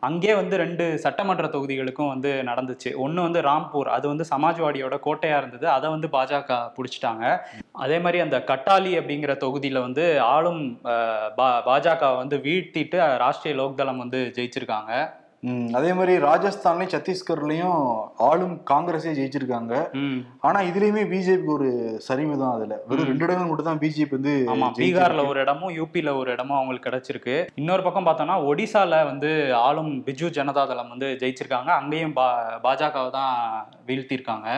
அங்கே 0.09 0.33
வந்து 0.41 0.55
ரெண்டு 0.63 0.87
சட்டமன்ற 1.05 1.47
தொகுதிகளுக்கும் 1.55 2.11
வந்து 2.13 2.31
நடந்துச்சு. 2.49 2.91
ஒன்று 3.05 3.25
வந்து 3.27 3.41
ராம்பூர் 3.49 3.91
அது 3.97 4.05
வந்து 4.13 4.27
சமாஜ்வாடியோட 4.33 4.97
கோட்டையா 5.07 5.37
இருந்தது. 5.41 5.67
அதை 5.77 5.89
வந்து 5.95 6.09
பாஜக 6.17 6.59
பிடிச்சிட்டாங்க. 6.77 7.25
அதே 7.85 7.99
மாதிரி 8.05 8.19
அந்த 8.25 8.37
கட்டாலி 8.51 8.93
அப்படிங்கிற 9.01 9.33
தொகுதியில 9.45 9.81
வந்து 9.87 10.05
ஆளும் 10.33 10.63
பாஜக 11.67 12.15
வந்து 12.21 12.37
வீழ்த்திட்டு 12.47 12.97
ராஷ்டிரிய 13.23 13.55
லோக்தளம் 13.61 14.01
வந்து 14.03 14.19
ஜெயிச்சிருக்காங்க. 14.37 14.91
அதே 15.77 15.91
மாதிரி 15.97 16.13
ராஜஸ்தான்லயும் 16.27 16.91
சத்தீஸ்கர்லயும் 16.93 17.81
ஆளும் 18.27 18.55
காங்கிரஸே 18.71 19.11
ஜெயிச்சிருக்காங்க. 19.17 19.73
ஆனா 20.47 20.59
இதுலயுமே 20.69 21.03
பிஜேபிக்கு 21.11 21.53
ஒரு 21.57 21.69
சரிவு 22.07 22.35
தான் 22.43 22.55
அதுல. 22.57 22.75
வெறும் 22.89 23.09
ரெண்டு 23.11 23.25
இடங்கள் 23.27 23.49
மட்டும் 23.49 23.69
தான் 23.69 23.81
பிஜேபி 23.83 24.15
வந்து. 24.17 24.33
பீகார்ல 24.79 25.25
ஒரு 25.31 25.39
இடமும் 25.45 25.73
யூபில 25.79 26.13
ஒரு 26.21 26.29
இடமும் 26.35 26.57
அவங்களுக்கு 26.59 26.87
கிடைச்சிருக்கு. 26.89 27.35
இன்னொரு 27.61 27.85
பக்கம் 27.87 28.07
பார்த்தோம்னா 28.09 28.37
ஒடிசால 28.51 29.03
வந்து 29.11 29.31
ஆளும் 29.65 29.91
பிஜு 30.07 30.29
ஜனதாதளம் 30.39 30.91
வந்து 30.93 31.09
ஜெயிச்சிருக்காங்க. 31.23 31.71
அங்கேயும் 31.79 32.15
பா 32.19 32.27
பாஜகவை 32.67 33.11
தான் 33.19 33.33
வீழ்த்தியிருக்காங்க. 33.89 34.49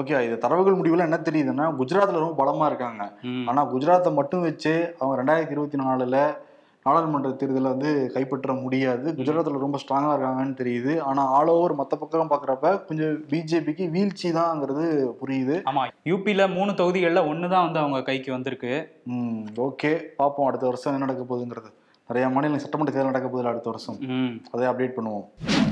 ஓகே 0.00 0.24
இது 0.28 0.42
தரவுகள் 0.46 0.80
முடிவுல 0.80 1.08
என்ன 1.08 1.20
தெரியுதுன்னா 1.28 1.68
குஜராத்ல 1.80 2.24
ரொம்ப 2.24 2.38
பலமா 2.42 2.66
இருக்காங்க. 2.72 3.02
ஆனா 3.50 3.62
குஜராத்தை 3.74 4.12
மட்டும் 4.20 4.46
வச்சு 4.48 4.74
அவங்க 5.00 5.14
ரெண்டாயிரத்தி 5.22 5.56
இருபத்தி 5.56 5.78
நாலுல 5.84 6.18
நாடாளுமன்ற 6.86 7.30
தேர்தலை 7.40 7.70
வந்து 7.74 7.90
கைப்பற்ற 8.14 8.52
முடியாது. 8.54 9.06
குஜராத்ல 9.12 9.64
ரொம்ப 9.64 9.78
ஸ்ட்ராங்கா 9.82 10.10
இருக்காங்கன்னு 10.14 10.58
தெரியுது. 10.62 10.92
ஆனா 11.00 11.22
ஆல் 11.28 11.48
ஓவர் 11.48 11.74
மத்த 11.76 11.94
பக்கம் 11.98 12.32
பாக்குறப்ப 12.32 12.84
கொஞ்சம் 12.84 13.14
பிஜேபிக்கு 13.30 13.86
வீழ்ச்சி 13.90 14.30
தான்ங்கிறது 14.30 14.84
புரியுது. 15.20 15.56
ஆமா 15.70 15.84
யூபில 16.04 16.52
மூணு 16.54 16.72
தொகுதிகள்ல 16.72 17.26
ஒன்று 17.28 17.48
தான் 17.48 17.64
வந்து 17.64 17.78
அவங்க 17.78 18.02
கைக்கு 18.02 18.32
வந்திருக்கு. 18.32 18.72
ம் 19.06 19.42
ஓகே 19.56 19.92
பார்ப்போம் 20.16 20.46
அடுத்த 20.46 20.66
வருஷம் 20.66 20.92
என்ன 20.92 21.04
நடக்க 21.04 21.24
போகுதுங்கிறது. 21.24 21.70
நிறைய 22.08 22.28
மாநில 22.34 22.58
சட்டமன்ற 22.62 22.92
தேர்தல் 22.92 23.12
நடக்க 23.12 23.28
போகுது 23.28 23.48
அடுத்த 23.48 23.70
வருஷம். 23.70 23.96
அதை 24.52 24.66
அப்டேட் 24.68 24.96
பண்ணுவோம். 24.96 25.24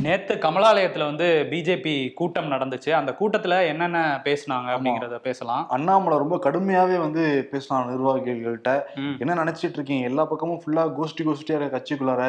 நேத்து 0.03 0.35
கமலாலயத்துல 0.35 1.05
வந்து 1.05 1.27
பிஜேபி 1.51 2.13
கூட்டம் 2.13 2.51
நடந்துச்சு. 2.51 2.91
அந்த 2.91 3.11
கூட்டத்துல 3.21 3.67
என்னென்ன 3.67 4.21
பேசுனாங்க 4.25 4.71
அப்படிங்கறத 4.77 5.19
பேசலாம். 5.19 5.69
அண்ணாமலை 5.69 6.19
ரொம்ப 6.19 6.39
கடுமையாவே 6.47 6.99
வந்து 7.07 7.49
பேசினாங்க 7.53 7.95
நிர்வாகிகள்கிட்ட. 7.95 8.73
என்ன 9.19 9.37
நினைச்சிட்டு 9.43 9.79
இருக்கீங்க? 9.79 10.05
எல்லா 10.05 10.25
பக்கமும் 10.25 10.61
ஃபுல்லா 10.65 10.85
கோஷ்டி 10.99 11.25
கோஷ்டியா 11.29 11.59
இருக்க 11.61 11.79
கட்சிக்குள்ளார. 11.79 12.25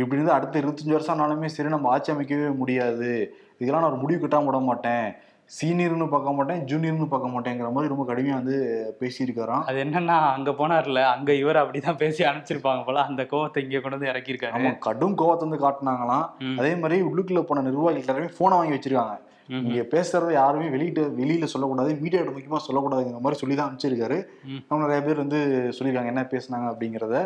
இப்படி 0.00 0.20
இருந்து 0.20 0.32
அடுத்த 0.32 0.60
இருபத்தஞ்சு 0.60 0.96
வருஷம் 0.96 1.20
ஆனாலுமே 1.20 1.50
சரி 1.56 1.68
நம்ம 1.68 1.90
ஆட்சி 1.94 2.12
அமைக்கவே 2.12 2.54
முடியாது. 2.62 3.12
இதெல்லாம் 3.58 3.82
நான் 3.82 3.90
ஒரு 3.90 4.00
முடிவு 4.00 4.26
கட்டாம 4.26 4.44
விட 4.44 4.58
மாட்டேன். 4.58 5.06
சீனியர்னு 5.50 6.06
பார்க்க 6.08 6.32
மாட்டேன் 6.32 6.60
ஜூனியர்னு 6.68 7.06
பார்க்க 7.06 7.28
மாட்டேங்கிற 7.28 7.68
மாதிரி 7.74 7.92
ரொம்ப 7.92 8.04
கடுமையா 8.08 8.34
வந்து 8.40 8.56
பேசியிருக்காராம் 9.00 9.62
அது 9.68 9.78
என்னன்னா 9.84 10.16
அங்க 10.32 10.50
போனார்ல 10.58 11.02
அங்க 11.12 11.30
இவர் 11.36 11.60
அப்படிதான் 11.60 12.00
பேசி 12.00 12.26
அனுப்பிச்சிருப்பாங்க 12.28 12.82
போல 12.84 13.04
அந்த 13.06 13.24
கோவத்தை 13.30 13.62
இங்க 13.64 13.78
கொண்டு 13.78 13.98
வந்து 13.98 14.10
இறக்கியிருக்காரு 14.10 14.74
கடும் 14.86 15.16
கோவத்தை 15.20 15.46
வந்து 15.46 15.64
காட்டினாங்களாம். 15.64 16.26
அதே 16.60 16.74
மாதிரி 16.82 16.98
உள்ளுக்குள்ள 17.08 17.42
போன 17.44 17.64
நிர்வாகிகள் 17.66 18.04
எல்லாருமே 18.04 18.30
போனை 18.38 18.58
வாங்கி 18.58 18.76
வச்சிருக்காங்க. 18.76 19.16
இங்க 19.58 19.82
பேசுறத 19.92 20.30
யாருமே 20.34 20.66
வெளியிட்டு 20.72 21.02
வெளியில 21.18 21.46
சொல்லக்கூடாது 21.50 21.92
மீடியா 22.00 22.22
முக்கியமா 22.26 22.58
சொல்லக்கூடாதுங்கிற 22.64 23.20
மாதிரி 23.22 23.40
சொல்லி 23.40 23.54
தான் 23.54 23.68
அனுப்பிச்சிருக்காரு 23.68 24.18
ம். 24.48 24.58
அவங்க 24.66 24.82
நிறைய 24.84 25.02
பேர் 25.06 25.22
வந்து 25.22 25.38
சொல்லியிருக்காங்க 25.76 26.12
என்ன 26.12 26.24
பேசுனாங்க 26.32 26.66
அப்படிங்கிறத 26.72 27.16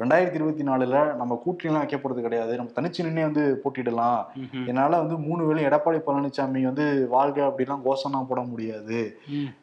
ரெண்டாயிரத்தி 0.00 0.34
இருபத்தி 0.34 0.62
நாலுல 0.62 1.14
நம்ம 1.14 1.42
கூட்டணிலாம் 1.46 1.72
வைக்க 1.72 1.96
போறது 1.96 2.20
கிடையாது 2.20 2.56
நம்ம 2.56 2.70
தனிச்சு 2.80 3.02
நின்னே 3.02 3.20
வந்து 3.20 3.62
போட்டிடலாம். 3.64 4.24
என்னால 4.66 4.96
வந்து 4.96 5.18
மூணு 5.18 5.46
வேளை 5.46 5.64
எடப்பாடி 5.64 6.00
பழனிசாமி 6.06 6.62
வந்து 6.62 7.08
வாழ்க 7.08 7.46
அப்படிலாம் 7.46 7.80
கோஷம்லாம் 7.84 8.26
போட 8.28 8.40
முடியாது. 8.40 9.18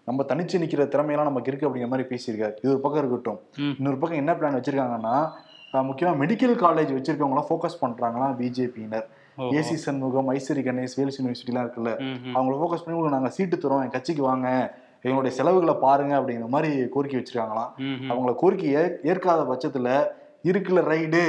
நம்ம 0.06 0.24
தனிச்சு 0.24 0.58
நிக்கிற 0.58 0.84
திறமையெல்லாம் 0.88 1.24
நமக்கு 1.24 1.52
இருக்கு 1.52 1.70
அப்படிங்கிற 1.70 1.88
மாதிரி 1.88 2.08
பேசியிருக்காரு 2.08 2.54
இது 2.58 2.70
ஒரு 2.70 2.80
பக்கம் 2.80 3.06
இருக்கட்டும். 3.06 3.40
இன்னொரு 3.78 3.98
பக்கம் 3.98 4.18
என்ன 4.18 4.34
பிளான் 4.34 4.62
வச்சிருக்காங்கன்னா 4.62 5.30
முக்கியமா 5.78 6.16
மெடிக்கல் 6.16 6.56
காலேஜ் 6.56 7.02
வச்சிருக்கவங்களாம் 7.02 7.46
ஃபோக்கஸ் 7.50 7.80
பண்றாங்களா 7.82 8.36
பிஜேபியினர். 8.36 9.04
ஏசி 9.38 9.74
சண்முகம் 9.74 10.34
ஐஸ்வரி 10.34 10.64
கணேஷ் 10.64 10.98
வேல்ஸ் 10.98 11.24
யூனிவர்சிட்டிலாம் 11.24 11.68
இருக்குல்ல. 11.68 11.98
அவங்கள 12.34 12.56
ஃபோக்கஸ் 12.56 12.84
பண்ணி 12.86 13.00
உங்களுக்கு 13.00 13.10
நாங்கள் 13.10 13.32
சீட்டு 13.32 13.58
தரோம் 13.58 13.84
என் 13.84 13.90
கட்சிக்கு 13.90 14.24
வாங்க 14.24 14.76
எங்களுடைய 15.02 15.38
செலவுகளை 15.38 15.74
பாருங்க 15.74 16.20
அப்படிங்கிற 16.20 16.48
மாதிரி 16.48 16.88
கோரிக்கை 16.88 17.24
வச்சிருக்காங்களாம். 17.24 17.70
அவங்கள 18.12 18.36
கோரிக்கை 18.36 18.76
ஏ- 18.76 18.98
ஏற்காத 19.04 19.42
பட்சத்துல 19.42 20.08
இருக்குல்ல 20.44 20.82
ரைடு? 20.94 21.24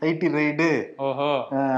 ID 0.00 0.28
ride. 0.38 0.70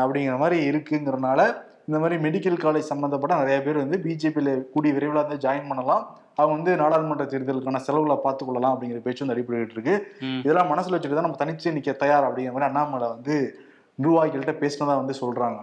அப்படிங்கிற 0.03 0.39
மாதிரி 0.39 0.71
இருக்குங்கிறனால 0.71 1.41
இந்த 1.87 1.99
மாதிரி 2.01 2.17
மெடிக்கல் 2.17 2.59
காலேஜ் 2.63 2.91
சம்மந்தப்பட்ட 2.91 3.37
நிறைய 3.37 3.63
பேர் 3.63 3.77
வந்து 3.77 3.99
பிஜேபியில் 4.05 4.63
கூடிய 4.73 4.95
விரைவில் 4.95 5.25
வந்து 5.25 5.49
ஜாயின் 5.49 5.69
பண்ணலாம். 5.69 6.19
அவங்க 6.35 6.55
வந்து 6.55 6.77
நாடாளுமன்ற 6.77 7.25
தேர்தலுக்கான 7.25 7.77
செலவுகளை 7.77 8.19
பார்த்துக் 8.23 8.49
கொள்ளலாம் 8.49 8.75
அப்படிங்கிற 8.77 8.99
பேச்சு 8.99 9.27
வந்து 9.27 9.37
அடிப்படையிட்டு 9.37 9.71
இருக்கு. 9.71 9.95
இதெல்லாம் 10.43 10.71
மனசுல 10.71 10.95
வச்சுட்டு 10.97 11.15
தான் 11.15 11.29
நம்ம 11.29 11.39
தனிச்சு 11.45 11.75
நிக்க 11.77 11.97
தயார் 11.97 12.23
அப்படிங்கிற 12.23 12.53
மாதிரி 12.53 12.65
அண்ணாமலை 12.65 13.09
வந்து 13.09 13.59
நிர்வாகிகள்கிட்ட 14.03 14.55
பேசினதா 14.63 14.87
வந்து 14.87 15.15
சொல்றாங்க. 15.21 15.59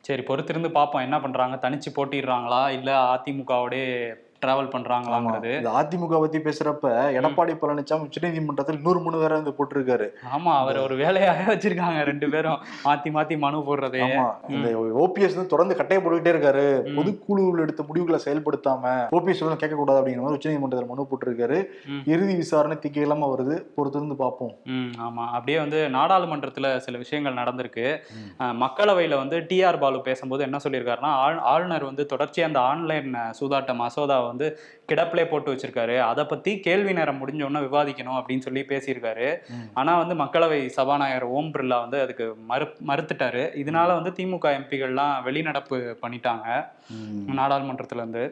சரி 0.00 0.22
பொறுத்திருந்து 0.22 0.70
பார்ப்போம். 0.70 1.02
என்ன 1.02 1.20
பண்றாங்க? 1.20 1.70
தனிச்சு 1.70 1.90
போட்டிடுறாங்களா? 1.96 2.68
இல்ல 2.70 2.90
அதிமுகவோட 3.14 3.74
டிராவல் 4.44 4.68
பண்றாங்களாங்கிறது. 4.68 5.62
அதிமுக 5.70 6.20
பத்தி 6.20 6.38
பேசுறப்ப 6.38 6.88
எடப்பாடி 7.18 7.56
பழனிசாமி 7.62 8.10
உச்சநீதிமன்றத்தில் 8.10 8.72
இன்னொரு 8.72 9.00
மனு 9.00 9.18
வேற 9.18 9.34
வந்து 9.34 9.54
போட்டிருக்காரு. 9.58 10.08
ஆமா 10.36 10.56
அவர் 10.56 10.78
ஒரு 10.78 10.96
வேலையாக 10.96 11.54
வச்சிருக்காங்க 11.54 12.02
ரெண்டு 12.02 12.28
பேரும். 12.28 12.58
மாத்தி 12.84 13.10
மாத்தி 13.10 13.38
மனு 13.38 13.58
போடுறதே 13.58 14.08
இந்த 14.48 14.68
ஓபிஎஸ் 14.78 15.34
வந்து 15.34 15.46
தொடர்ந்து 15.46 15.76
கட்டையை 15.76 16.06
போட்டுக்கிட்டே 16.06 16.34
இருக்காரு. 16.34 16.82
பொதுக்குழுவில் 16.94 17.58
எடுத்த 17.58 17.82
முடிவுகளை 17.86 18.20
செயல்படுத்தாம 18.24 19.06
ஓபிஎஸ் 19.12 19.56
கேட்க 19.56 19.76
கூடாது 19.76 20.00
அப்படிங்கிற 20.00 20.20
மாதிரி 20.20 20.38
உச்சநீதிமன்றத்தில் 20.38 20.86
மனு 20.86 21.06
போட்டிருக்காரு. 21.06 21.64
இறுதி 22.04 22.34
விசாரணை 22.34 22.76
திக்க 22.76 22.96
இல்லாம 22.96 23.34
வருது. 23.38 23.62
பொறுத்திருந்து 23.76 24.14
பார்ப்போம். 24.14 24.54
ஆமா. 25.00 25.26
அப்படியே 25.26 25.58
வந்து 25.58 25.88
நாடாளுமன்றத்துல 25.92 26.76
சில 26.76 26.98
விஷயங்கள் 26.98 27.44
நடந்திருக்கு. 27.44 27.98
மக்களவையில 28.38 29.16
வந்து 29.16 29.38
டிஆர் 29.38 29.78
பாலு 29.78 30.00
பேசும்போது 30.00 30.42
என்ன 30.42 30.56
சொல்லியிருக்காருன்னா 30.68 31.12
ஆள்- 31.12 31.38
ஆளுநர் 31.38 31.84
வந்து 31.84 32.06
தொடர்ச்சியா 32.12 32.42
அந்த 32.42 32.60
ஆன்லைன் 32.60 33.14
சூதாட்ட 33.40 33.74
மசோதாவை 33.74 34.26
வந்து 34.34 34.48
கிடப்பிலே 34.92 35.24
போட்டு 35.30 35.52
வச்சிருக்காரு. 35.52 35.96
அதை 36.10 36.24
பத்தி 36.32 36.52
கேள்வி 36.66 36.92
நேரம் 36.98 37.20
முடிஞ்ச 37.20 37.48
உடனே 37.48 37.64
விவாதிக்கணும் 37.66 38.18
அப்படின்னு 38.18 38.46
சொல்லி 38.46 38.64
பேசியிருக்காரு. 38.72 39.28
ஆனா 39.74 39.92
வந்து 40.02 40.16
மக்களவை 40.22 40.60
சபாநாயகர் 40.78 41.28
ஓம் 41.38 41.52
பிர்லா 41.54 41.80
வந்து 41.84 42.00
அதுக்கு 42.04 42.26
மறு 42.52 42.66
மறுத்துட்டாரு. 42.90 43.44
இதனால 43.62 43.98
வந்து 43.98 44.12
திமுக 44.18 44.56
எம்பிகள்லாம் 44.60 45.16
வெளிநடப்பு 45.28 45.78
பண்ணிட்டாங்க. 46.04 46.48
நாடாளுமன்றத்துல 47.38 48.02
இருந்து 48.02 48.24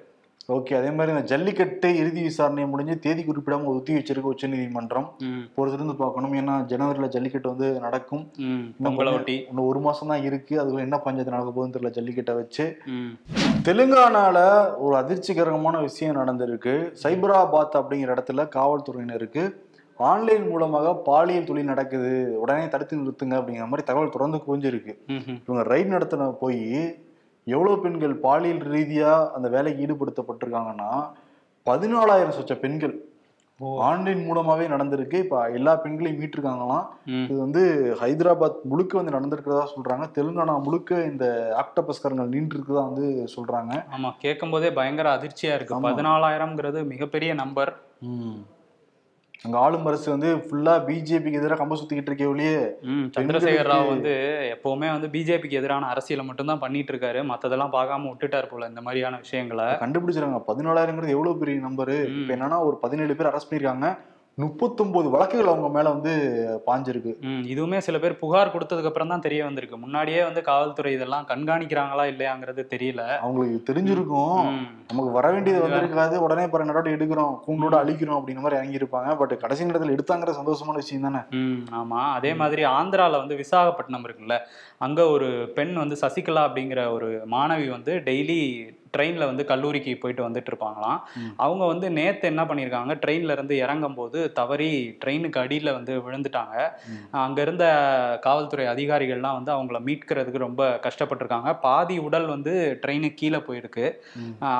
ஓகே 0.48 0.76
அதே 0.76 0.90
மாதிரி 0.90 1.16
இந்த 1.16 1.26
ஜல்லிக்கட்டு 1.26 1.96
இறுதி 1.96 2.22
விசாரணை 2.22 2.66
முடிஞ்சு 2.66 2.98
தேதி 2.98 3.22
குறிப்பிடாம 3.22 3.64
ஒத்தி 3.64 3.94
வச்சிருக்க 3.94 4.22
உச்சநீதிமன்றம் 4.22 5.06
ம், 5.18 5.42
பொறுத்திருந்து 5.56 5.96
பார்க்கணும். 5.96 6.34
ஏன்னா 6.34 6.54
ஜனவரியில 6.64 7.08
ஜல்லிக்கட்டு 7.08 7.48
வந்து 7.48 7.80
நடக்கும். 7.80 8.24
இன்னும் 9.48 9.66
ஒரு 9.66 9.80
மாசம் 9.80 10.08
தான் 10.08 10.22
இருக்கு. 10.22 10.60
அதுக்குள்ள 10.60 10.80
என்ன 10.80 10.98
பஞ்சாயத்து 10.98 11.30
நடக்க 11.30 11.50
போகுதுன்னு 11.50 11.74
தெரியல 11.74 11.90
ஜல்லிக்கட்டை 11.90 12.34
வச்சு. 12.34 12.64
தெலுங்கானால 13.64 14.38
ஒரு 14.76 14.96
அதிர்ச்சிகரமான 14.96 15.80
விஷயம் 15.80 16.16
நடந்திருக்கு. 16.16 16.74
சைபராபாத் 17.02 17.78
அப்படிங்கிற 17.80 18.16
இடத்துல 18.16 18.48
காவல்துறையினருக்கு 18.56 19.44
ஆன்லைன் 19.98 20.48
மூலமாக 20.48 20.94
பாலியல் 21.06 21.44
தொழில் 21.44 21.64
நடக்குது. 21.64 22.12
உடனே 22.36 22.68
தடுத்து 22.68 22.96
நிறுத்துங்க 22.96 23.36
அப்படிங்கிற 23.38 23.66
மாதிரி 23.66 23.86
தகவல் 23.86 24.10
தொடர்ந்து 24.10 24.38
குவிஞ்சிருக்கு. 24.46 24.92
இவங்க 25.46 25.62
ரைட் 25.62 25.92
நடத்தின 25.92 26.30
போய் 26.38 26.62
எவ்வளவு 27.44 27.78
பெண்கள் 27.78 28.14
பாலியல் 28.14 28.58
ரீதியா 28.58 29.30
அந்த 29.30 29.48
வேலைக்கு 29.48 29.86
ஈடுபடுத்தப்பட்டிருக்காங்கன்னா 29.86 31.10
பதினாலாயிரம் 31.66 32.36
சொச்ச 32.38 32.54
பெண்கள். 32.54 33.04
ஆன்லைன் 33.60 34.22
மூலமாவே 34.28 34.64
நடந்திருக்கு. 34.74 35.14
இப்ப 35.14 35.50
எல்லா 35.50 35.76
பெண்களையும் 35.76 36.20
மீட்டிருக்காங்களாம். 36.20 36.86
இது 37.04 37.38
வந்து 37.38 37.96
ஹைதராபாத் 38.00 38.62
முழுக்க 38.62 39.00
வந்து 39.00 39.14
நடந்திருக்கிறதா 39.18 39.66
சொல்றாங்க. 39.74 40.06
தெலுங்கானா 40.14 40.62
முழுக்க 40.62 41.02
இந்த 41.02 41.54
ஆக்டபஸ்கரங்கள் 41.60 42.32
நின்று 42.34 42.58
இருக்குதா 42.58 42.82
வந்து 42.88 43.28
சொல்றாங்க. 43.36 43.84
ஆமா 43.96 44.14
கேட்கும் 44.18 44.50
போதே 44.50 44.72
பயங்கர 44.72 45.14
அதிர்ச்சியா 45.16 45.54
இருக்கு. 45.54 45.80
பதினாலாயிரம்ங்கிறது 45.80 46.86
மிகப்பெரிய 46.86 47.34
நம்பர். 47.34 47.80
அங்க 49.44 49.58
ஆளும் 49.58 49.86
அரசு 49.86 50.10
வந்து 50.10 50.36
ஃபுல்லா 50.36 50.74
பிஜேபிக்கு 50.86 51.38
எதிராக 51.38 51.56
கம்ப 51.62 51.76
சுத்திக்கிட்டு 51.78 52.10
இருக்கே 52.10 52.28
ஒழிய 52.28 52.50
ம் 52.82 53.06
சந்திரசேகர் 53.16 53.70
ராவ் 53.70 53.88
வந்து 53.88 54.12
எப்பவுமே 54.54 54.88
வந்து 54.90 55.08
பிஜேபிக்கு 55.08 55.50
எதிரான 55.50 55.86
அரசியலை 55.86 56.24
மட்டும்தான் 56.24 56.58
பண்ணிட்டு 56.58 56.92
இருக்காரு 56.92 57.20
மத்ததெல்லாம் 57.22 57.72
பார்க்காம 57.72 58.08
விட்டுட்டார் 58.08 58.48
போல 58.48 58.68
இந்த 58.68 58.80
மாதிரியான 58.80 59.16
விஷயங்களை. 59.16 59.64
கண்டுபிடிச்சிருக்காங்க. 59.64 60.42
பதினாலாயிரங்கிறது 60.46 61.08
எவ்வளவு 61.08 61.38
பெரிய 61.38 61.58
நம்பரு. 61.66 61.96
இப்ப 62.12 62.36
என்னன்னா 62.36 62.60
ஒரு 62.64 62.76
பதினேழு 62.76 63.16
பேர் 63.16 63.26
அரெஸ்ட் 63.26 63.50
பண்ணிருக்காங்க 63.50 63.88
முப்பத்தொன்பது 64.38 65.10
வழக்குகள் 65.10 65.46
அவங்க 65.46 65.68
மேல 65.68 65.90
வந்து 65.90 66.12
பாஞ்சிருக்கு. 66.66 67.12
இதுவுமே 67.52 67.78
சில 67.78 67.98
பேர் 67.98 68.18
புகார் 68.18 68.52
கொடுத்ததுக்கு 68.54 68.90
அப்புறம் 68.90 69.08
தான் 69.08 69.20
தெரிய 69.20 69.44
வந்திருக்கு. 69.44 69.76
முன்னாடியே 69.76 70.22
வந்து 70.22 70.42
காவல்துறை 70.42 70.92
இதெல்லாம் 70.92 71.26
கண்காணிக்கிறாங்களா 71.26 72.04
இல்லையாங்கிறது 72.12 72.62
தெரியல. 72.74 73.02
அவங்களுக்கு 73.18 73.72
தெரிஞ்சிருக்கும். 73.72 74.40
நமக்கு 74.88 75.10
வர 75.10 75.30
வேண்டியது 75.30 75.64
வந்திருக்காது. 75.66 76.16
உடனே 76.16 76.46
பிற 76.48 76.64
நடவடிக்கை 76.64 76.96
எடுக்கிறோம் 76.98 77.34
கூண்டோட 77.46 77.76
அழிக்கிறோம் 77.82 78.18
அப்படிங்கிற 78.18 78.44
மாதிரி 78.46 78.60
இறங்கியிருப்பாங்க. 78.60 79.16
பட் 79.16 79.38
கடைசி 79.38 79.64
நேரத்தில் 79.64 79.94
எடுத்தாங்கிற 79.96 80.32
சந்தோஷமான 80.40 80.74
விஷயம் 80.74 81.06
தானே. 81.08 81.22
ஆமா. 81.80 82.02
அதே 82.18 82.34
மாதிரி 82.34 82.64
ஆந்திரால 82.64 83.10
வந்து 83.10 83.36
விசாகப்பட்டினம் 83.36 84.06
இருக்குல்ல 84.08 84.38
அங்க 84.78 85.08
ஒரு 85.08 85.52
பெண் 85.54 85.74
வந்து 85.74 85.96
சசிகலா 86.00 86.44
அப்படிங்கிற 86.48 86.92
ஒரு 86.92 87.22
மாணவி 87.30 87.68
வந்து 87.70 87.94
டெய்லி 88.04 88.40
ட்ரெயின்ல 88.96 89.24
வந்து 89.24 89.44
கல்லூரிக்கு 89.44 89.96
போயிட்டு 89.96 90.28
வந்துட்டு 90.28 90.50
இருப்பாங்களாம். 90.52 90.98
அவங்க 91.36 91.64
வந்து 91.64 91.90
நேத்து 91.90 92.26
என்ன 92.28 92.44
பண்ணியிருக்காங்க 92.44 92.94
ட்ரெயின்ல 93.06 93.30
இருந்து 93.30 93.56
இறங்கும் 93.56 93.94
போது 93.94 94.32
தவறி 94.32 94.70
ட்ரெயினுக்கு 95.04 95.38
அடியில 95.38 95.72
வந்து 95.72 96.00
விழுந்துட்டாங்க. 96.00 96.56
அங்க 97.20 97.40
இருந்த 97.40 97.64
காவல்துறை 98.22 98.66
அதிகாரிகள்லாம் 98.66 99.32
வந்து 99.32 99.52
அவங்கள 99.52 99.80
மீட்கிறதுக்கு 99.82 100.38
ரொம்ப 100.38 100.80
கஷ்டப்பட்டிருக்காங்க. 100.82 101.60
பாதி 101.60 101.98
உடல் 101.98 102.26
வந்து 102.26 102.54
ட்ரெயினுக்கு 102.82 103.14
கீழே 103.14 103.36
போயிருக்கு. 103.38 103.86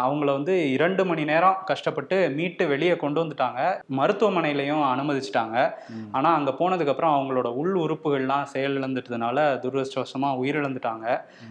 அவங்கள 0.03 0.25
வந்து 0.33 0.71
இரண்டு 0.71 1.05
மணி 1.05 1.25
நேரம் 1.25 1.57
கஷ்டப்பட்டு 1.65 2.31
மீட்டு 2.31 2.67
வெளியே 2.67 2.97
கொண்டு 2.97 3.25
வந்துட்டாங்க. 3.25 3.61
மருத்துவமனையிலையும் 3.97 4.85
அனுமதிச்சிட்டாங்க. 4.93 5.57
ம். 5.91 6.09
ஆனா 6.13 6.35
அங்க 6.35 6.51
போனதுக்கு 6.59 6.87
அப்புறம் 6.87 7.17
அவங்களோட 7.17 7.49
உள் 7.55 7.75
உறுப்புகள்லாம் 7.75 8.47
செயலிழந்துட்டதுனால 8.53 9.39
துரதிருஷ்டவசமா 9.63 10.31
உயிரிழந்துட்டாங்க. 10.43 11.07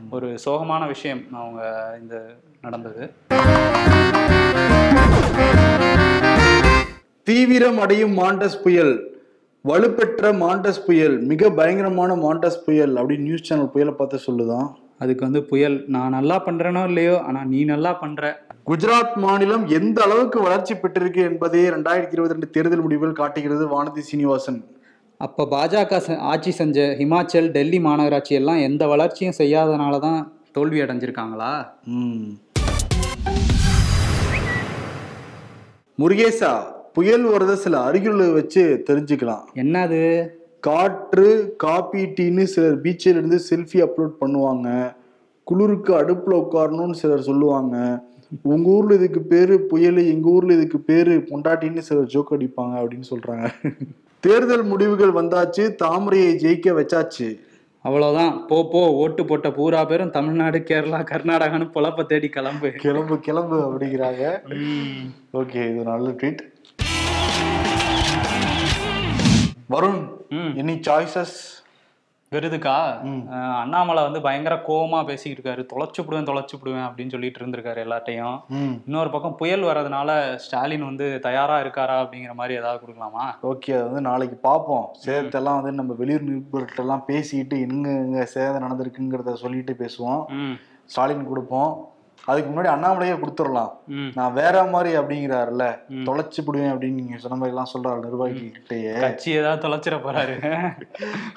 ஒரு 0.09 0.39
சோகமான 0.45 0.87
விஷயம். 0.87 1.23
அவங்க 1.33 1.61
இந்த 2.01 2.15
நடந்தது. 2.65 3.03
தீவிரம் 7.27 7.79
அடையும் 7.83 8.13
மாண்டஸ் 8.19 8.61
புயல் 8.65 8.93
வலுப்பெற்ற 9.69 10.29
மாண்டஸ் 10.43 10.83
புயல் 10.85 11.15
மிக 11.31 11.49
பயங்கரமான 11.57 12.11
மாண்டஸ் 12.25 12.61
புயல் 12.65 12.93
அப்படின்னு 12.99 13.27
நியூஸ் 13.27 13.47
சேனல் 13.49 13.73
புயலை 13.73 13.93
பார்த்து 13.97 14.25
சொல்லுதான். 14.27 14.67
அதுக்கு 15.03 15.23
வந்து 15.27 15.41
புயல் 15.51 15.77
நான் 15.93 16.15
நல்லா 16.17 16.37
பண்றேனோ 16.47 16.81
இல்லையோ 16.89 17.15
ஆனா 17.27 17.39
நீ 17.51 17.59
நல்லா 17.71 17.91
பண்ற. 18.01 18.31
குஜராத் 18.69 19.15
மாநிலம் 19.23 19.63
எந்த 19.77 19.97
அளவுக்கு 20.07 20.39
வளர்ச்சி 20.47 20.73
பெற்றிருக்கு 20.81 21.21
என்பதே 21.29 21.63
ரெண்டாயிரத்தி 21.75 22.15
இருபத்தி 22.15 22.35
ரெண்டு 22.35 22.51
தேர்தல் 22.55 22.83
முடிவுகள் 22.85 23.19
காட்டுகிறது 23.21 23.65
வானதி 23.73 24.03
சீனிவாசன். 24.09 24.59
அப்ப 25.25 25.47
பாஜக 25.55 26.01
ஆட்சி 26.33 26.51
செஞ்ச 26.59 26.85
ஹிமாச்சல் 26.99 27.49
டெல்லி 27.57 27.79
மாநகராட்சி 27.87 28.35
எல்லாம் 28.41 28.63
எந்த 28.67 28.83
வளர்ச்சியும் 28.93 29.39
செய்யாதனால 29.41 29.99
தான் 30.07 30.21
தோல்வி 30.57 30.79
அடைஞ்சிருக்காங்களா? 30.85 31.51
முருகேசா 36.01 36.51
புயல் 36.93 37.23
வரத 37.23 37.55
சில 37.55 37.79
அறிகுறிகளை 37.79 38.31
வச்சு 38.31 38.83
தெரிஞ்சுக்கலாம். 38.89 39.43
என்னது? 39.55 40.29
காற்று 40.59 41.27
காபி 41.57 42.03
டீன்னு 42.17 42.43
சிலர் 42.43 42.81
பீச்சில் 42.81 43.17
இருந்து 43.17 43.37
செல்ஃபி 43.49 43.79
அப்லோட் 43.85 44.15
பண்ணுவாங்க. 44.21 44.67
குளிருக்கு 45.43 45.91
அடுப்புல 45.93 46.33
உட்காரணும்னு 46.43 46.91
சிலர் 46.91 47.21
சொல்லுவாங்க. 47.21 47.75
உங்க 48.41 48.69
ஊர்ல 48.69 48.93
இதுக்கு 48.93 49.21
பேரு 49.21 49.61
புயல் 49.61 50.01
எங்க 50.07 50.29
ஊர்ல 50.29 50.53
இதுக்கு 50.53 50.79
பேரு 50.79 51.13
பொண்டாட்டின்னு 51.29 51.77
சிலர் 51.77 52.11
ஜோக் 52.13 52.33
அடிப்பாங்க 52.37 52.75
அப்படின்னு 52.81 53.09
சொல்றாங்க. 53.13 53.47
தேர்தல் 54.19 54.63
முடிவுகள் 54.63 55.17
வந்தாச்சு 55.21 55.75
தாமரையை 55.75 56.31
ஜெயிக்க 56.35 56.73
வச்சாச்சு. 56.79 57.29
அவ்வளவுதான். 57.87 58.33
போ 58.47 58.57
போ 58.71 58.81
ஓட்டு 59.03 59.25
போட்ட 59.25 59.51
பூரா 59.51 59.85
பேரும் 59.85 60.11
தமிழ்நாடு 60.17 60.59
கேரளா 60.69 60.99
கர்நாடகான்னு 61.11 61.67
பொழப்ப 61.75 62.05
தேடி 62.05 62.29
கிளம்பு. 62.29 62.69
கிளம்பு 62.83 63.19
கிளம்பு 63.19 63.57
அப்படிங்கிறாங்க. 63.69 64.23
ஓகே 65.33 65.61
இது 65.71 65.83
நல்ல 65.91 66.09
ட்வீட். 66.09 66.43
வருண். 69.73 69.99
எனி 70.61 70.75
சாய்ஸஸ் 70.87 71.37
விருதுக்கா? 72.31 72.75
அண்ணாமலை 73.61 74.03
வந்து 74.03 74.21
பயங்கர 74.21 74.55
கோவமா 74.67 75.05
பேசிக்கிட்டு 75.05 75.39
இருக்காரு. 75.39 75.63
தொலைச்சு 75.71 75.99
விடுவேன் 76.01 76.27
தொலைச்சு 76.27 76.55
விடுவேன் 76.59 76.85
அப்படின்னு 76.85 77.09
சொல்லிட்டு 77.09 77.39
இருந்திருக்காரு 77.41 77.75
எல்லாட்டையும் 77.77 78.35
ம். 78.49 78.75
இன்னொரு 78.85 79.09
பக்கம் 79.09 79.35
புயல் 79.35 79.61
வர்றதுனால 79.61 80.09
ஸ்டாலின் 80.35 80.85
வந்து 80.85 81.19
தயாரா 81.19 81.59
இருக்காரா 81.59 81.97
அப்படிங்கிற 82.03 82.33
மாதிரி 82.33 82.57
ஏதாவது 82.57 82.83
கொடுக்கலாமா? 82.83 83.25
ஓகே 83.43 83.73
அது 83.73 83.83
வந்து 83.83 84.01
நாளைக்கு 84.01 84.35
பார்ப்போம் 84.41 84.85
சேதத்தெல்லாம் 85.05 85.59
வந்து 85.61 85.71
நம்ம 85.71 85.93
வெளியூர் 85.93 86.23
நிருபர்கிட்ட 86.23 86.79
எல்லாம் 86.79 87.05
பேசிட்டு 87.07 87.57
எங்க 87.61 87.89
எங்க 87.99 88.25
சேதம் 88.25 88.65
நடந்திருக்குங்கிறத 88.65 89.33
சொல்லிட்டு 89.35 89.75
பேசுவோம். 89.79 90.23
ஸ்டாலின் 90.85 91.27
கொடுப்போம். 91.27 91.73
அதுக்கு 92.25 92.49
முன்னாடி 92.51 92.69
அண்ணாமலையே 92.73 93.13
கொடுத்துடலாம். 93.21 93.71
நான் 94.13 94.33
வேற 94.33 94.63
மாதிரி 94.63 94.91
அப்படிங்கிறாருல்ல. 94.97 95.65
தொலைச்சு 96.07 96.41
விடுவேன் 96.45 96.73
அப்படின்னு 96.73 96.99
நீங்க 96.99 97.17
சொன்ன 97.17 97.37
மாதிரி 97.37 97.53
எல்லாம் 97.53 97.71
சொல்றாரு 97.73 98.05
நிர்வாகிகிட்டயே 98.05 98.99
கட்சி 98.99 99.31
ஏதாவது 99.31 99.63
தொலைச்சிட 99.67 99.97
போறாரு. 100.05 100.35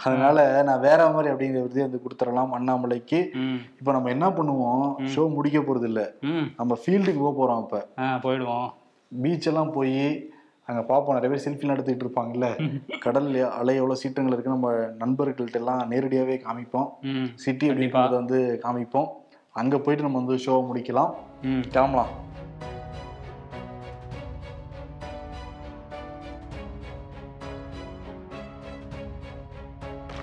அதனால 0.04 0.62
நான் 0.62 0.80
வேற 0.80 1.08
மாதிரி 1.10 1.32
அப்படிங்கிற 1.34 1.62
விருதே 1.62 1.86
வந்து 1.86 2.02
கொடுத்துடலாம் 2.04 2.54
அண்ணாமலைக்கு. 2.58 3.20
இப்ப 3.80 3.92
நம்ம 3.92 4.08
என்ன 4.08 4.28
பண்ணுவோம்? 4.28 4.86
ஷோ 5.14 5.24
முடிக்க 5.34 5.58
போறது 5.58 5.82
இல்ல 5.82 6.14
நம்ம 6.56 6.78
ஃபீல்டுக்கு 6.82 7.18
போக 7.18 7.34
போறோம் 7.40 7.62
இப்ப. 7.62 7.80
போயிடுவோம். 8.26 8.68
பீச் 9.22 9.46
எல்லாம் 9.46 9.72
போய் 9.72 10.32
அங்க 10.64 10.82
பார்ப்போம் 10.82 11.16
நிறைய 11.16 11.30
பேர் 11.32 11.46
செல்ஃபிலாம் 11.46 11.74
எடுத்துக்கிட்டு 11.74 12.06
இருப்பாங்கல்ல. 12.06 12.46
கடல் 12.98 13.26
அலை 13.50 13.74
எவ்வளவு 13.74 14.00
சீற்றங்கள் 14.02 14.34
இருக்கு 14.36 14.54
நம்ம 14.54 14.70
நண்பர்கள்ட்ட 15.02 15.52
எல்லாம் 15.52 15.90
நேரடியாவே 15.90 16.36
காமிப்போம். 16.46 16.88
சிட்டி 17.34 17.70
அப்படின்றத 17.70 18.10
வந்து 18.10 18.60
காமிப்போம். 18.62 19.10
அங்க 19.56 19.78
போயிட்டு 19.78 20.08
நம்ம 20.08 20.20
வந்து 20.20 20.44
ஷோ 20.44 20.54
முடிக்கலாம். 20.68 21.10
ம். 21.42 21.60
கிளம்பலாம். 21.70 22.12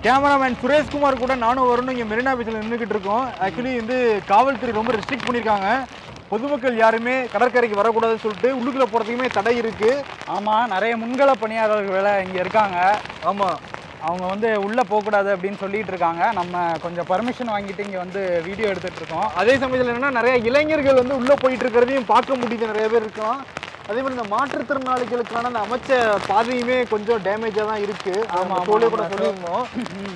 கேமராமேன் 0.02 0.56
சுரேஷ்குமார் 0.62 1.18
கூட 1.18 1.34
நானும் 1.34 1.68
வரணும். 1.68 1.96
இங்கே 1.96 2.14
மெரினா 2.14 2.34
பீச்சில் 2.34 2.62
நின்றுக்கிட்டு 2.62 2.94
இருக்கோம். 2.96 3.26
ஆக்சுவலி 3.40 3.76
வந்து 3.76 4.20
காவல்துறை 4.26 4.74
ரொம்ப 4.74 4.92
ரெஸ்ட்ரிக்ட் 4.92 5.26
பண்ணியிருக்காங்க. 5.26 5.84
பொதுமக்கள் 6.28 6.76
யாருமே 6.76 7.26
கடற்கரைக்கு 7.26 7.82
வரக்கூடாதுன்னு 7.82 8.24
சொல்லிட்டு 8.24 8.56
உள்ளுக்குள்ள 8.56 8.86
போகிறதுக்குமே 8.92 9.26
தடை 9.26 9.56
இருக்கு. 9.56 10.04
ஆமாம் 10.26 10.68
நிறைய 10.68 10.96
முன்கள 10.96 11.32
பணியாளர்கள் 11.40 12.02
வேலை 12.02 12.26
இங்கே 12.26 12.40
இருக்காங்க. 12.40 12.98
ஆமாம் 13.24 13.58
அவங்க 14.06 14.24
வந்து 14.32 14.48
உள்ளே 14.66 14.82
போகக்கூடாது 14.90 15.28
அப்படின்னு 15.34 15.58
சொல்லிட்டு 15.62 15.92
இருக்காங்க. 15.92 16.22
நம்ம 16.38 16.62
கொஞ்சம் 16.84 17.08
பர்மிஷன் 17.10 17.52
வாங்கிட்டு 17.54 17.84
இங்கே 17.86 18.00
வந்து 18.04 18.20
வீடியோ 18.46 18.68
எடுத்துட்டு 18.72 19.00
இருக்கோம். 19.00 19.28
அதே 19.40 19.54
சமயத்தில் 19.62 19.90
என்னன்னா 19.92 20.10
நிறைய 20.18 20.36
இளைஞர்கள் 20.50 21.00
வந்து 21.02 21.18
உள்ளே 21.20 21.34
போயிட்டு 21.42 21.64
இருக்கிறதையும் 21.66 22.08
பார்க்க 22.12 22.40
முடியுது. 22.42 22.70
நிறைய 22.72 22.86
பேர் 22.92 23.04
இருக்கலாம். 23.06 23.42
அதே 23.88 24.00
மாதிரி 24.00 24.16
இந்த 24.16 24.26
மாற்றுத்திறனாளிகளுக்கான 24.34 25.48
அந்த 25.50 25.60
அமைச்ச 25.66 25.92
பாதையுமே 26.28 26.76
கொஞ்சம் 26.92 27.22
டேமேஜாக 27.28 27.66
தான் 27.70 27.82
இருக்கு. 27.86 28.14
ஆமா, 28.30 28.40
ஆமா 28.40 28.54
ஆமா, 28.58 28.66
தோலே 28.68 28.88
கூட. 28.92 29.04
சொல்லியிருந்தோம். 29.12 29.64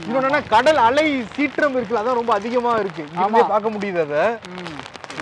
இன்னொன்னு 0.05 0.21
என்னன்னா 0.21 0.43
கடல் 0.55 0.81
அலை 0.89 1.07
சீற்றம் 1.37 1.77
இருக்குல்ல 1.79 2.03
அதான் 2.03 2.21
ரொம்ப 2.21 2.35
அதிகமா 2.41 2.75
இருக்கு. 2.83 3.05
இங்கே 3.13 3.25
ஆமா. 3.27 3.43
பார்க்க 3.55 3.75
முடியுது 3.77 4.01
அதை. 4.07 4.25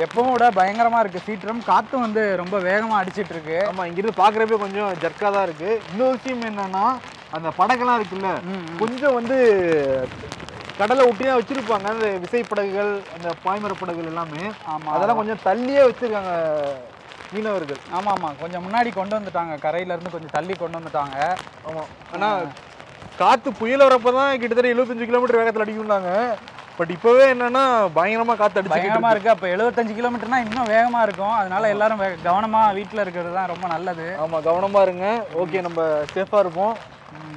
எப்பவும் 0.04 0.32
விட 0.34 0.46
பயங்கரமா 0.60 1.00
இருக்கு 1.02 1.26
சீற்றம். 1.26 1.60
காத்தும் 1.70 2.04
வந்து 2.06 2.22
ரொம்ப 2.42 2.56
வேகமா 2.68 2.94
அடிச்சிட்டு 3.00 3.34
இருக்கு. 3.36 3.58
ஆமா 3.72 3.84
இங்கிருந்து 3.90 4.20
பார்க்குறப்ப 4.22 4.58
கொஞ்சம் 4.64 4.92
ஜர்க்கா 5.04 5.28
தான் 5.36 5.46
இருக்கு. 5.48 5.70
இன்னொரு 5.92 6.16
விஷயம் 6.18 6.46
என்னன்னா 6.50 6.86
அந்த 7.36 7.48
படகெல்லாம் 7.58 7.98
இருக்குல்ல. 8.00 8.30
கொஞ்சம் 8.80 9.16
வந்து 9.18 9.36
கடலை 10.80 11.02
ஒட்டி 11.08 11.24
தான் 11.24 11.38
வச்சிருப்பாங்க. 11.40 11.86
அந்த 11.94 12.06
விசைப்படகுகள் 12.24 12.92
அந்த 13.16 13.28
பாய்மர 13.44 13.72
படகுகள் 13.80 14.10
எல்லாமே. 14.12 14.42
ஆமா 14.72 14.92
அதெல்லாம் 14.94 15.20
கொஞ்சம் 15.20 15.42
தள்ளியே 15.48 15.82
வச்சிருக்காங்க 15.88 16.32
மீனவர்கள். 17.34 17.80
ஆமா 17.96 18.10
ஆமா. 18.16 18.28
கொஞ்சம் 18.42 18.64
முன்னாடி 18.66 18.90
கொண்டு 18.98 19.16
வந்துட்டாங்க. 19.18 19.54
கரையில 19.66 19.94
இருந்து 19.94 20.14
கொஞ்சம் 20.14 20.34
தள்ளி 20.36 20.54
கொண்டு 20.54 20.78
வந்துட்டாங்க. 20.78 21.16
ஆமா. 21.68 21.84
ஆனா 22.14 22.28
காத்து 23.22 23.48
புயல் 23.60 23.86
வரப்ப 23.86 24.12
தான் 24.18 24.38
கிட்டத்தட்ட 24.40 24.74
75 24.74 25.08
கிலோமீட்டர் 25.10 25.40
வேகத்துல 25.40 25.64
அடிக்கும்னாங்க. 25.66 26.12
பட் 26.78 26.90
இப்பவே 26.90 27.32
என்னன்னா 27.32 27.62
பயங்கரமா 27.96 28.36
காத்து 28.36 28.60
அடிச்சு 28.60 28.74
பயங்கரமா 28.74 29.10
இருக்கு. 29.10 29.30
அப்ப 29.30 29.46
75 29.48 29.94
கிலோமீட்டர்னா 29.94 30.38
இன்னும் 30.44 30.68
வேகமா 30.68 31.02
இருக்கும். 31.02 31.32
அதனால 31.32 31.68
எல்லாரும் 31.68 32.00
வே- 32.00 32.18
கவனமா 32.24 32.72
வீட்ல 32.72 33.00
இருக்கிறது 33.00 33.34
தான் 33.34 33.46
ரொம்ப 33.46 33.66
நல்லது. 33.66 34.06
ஆமா 34.18 34.40
கவனமா 34.42 34.82
இருங்க. 34.82 35.06
ஓகே 35.34 35.60
நம்ம 35.60 35.80
சேஃபா 36.14 36.38
இருப்போம். 36.38 36.74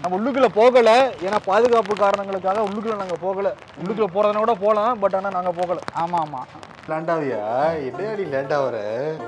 நம்ம 0.02 0.18
உள்ளுக்குள்ள 0.18 0.46
போகல. 0.54 0.90
ஏன்னா 1.22 1.38
பாதுகாப்பு 1.46 1.96
காரணங்களுக்காக 1.96 2.62
உள்ளுக்குள்ள 2.62 2.96
நாங்க 2.96 3.16
போகல. 3.20 3.48
உள்ளுக்குள்ள 3.82 4.10
போறதுனா 4.14 4.38
கூட 4.38 4.54
போலாம் 4.56 5.00
பட் 5.00 5.16
ஆனா 5.16 5.30
நாங்க 5.30 5.52
போகல. 5.52 5.80
ஆமா 5.96 6.20
ஆமா. 6.20 6.42
லேண்டாவியா 6.90 7.42
என்னடி 7.88 8.24
லேண்டா 8.26 8.64
வர 8.64 8.78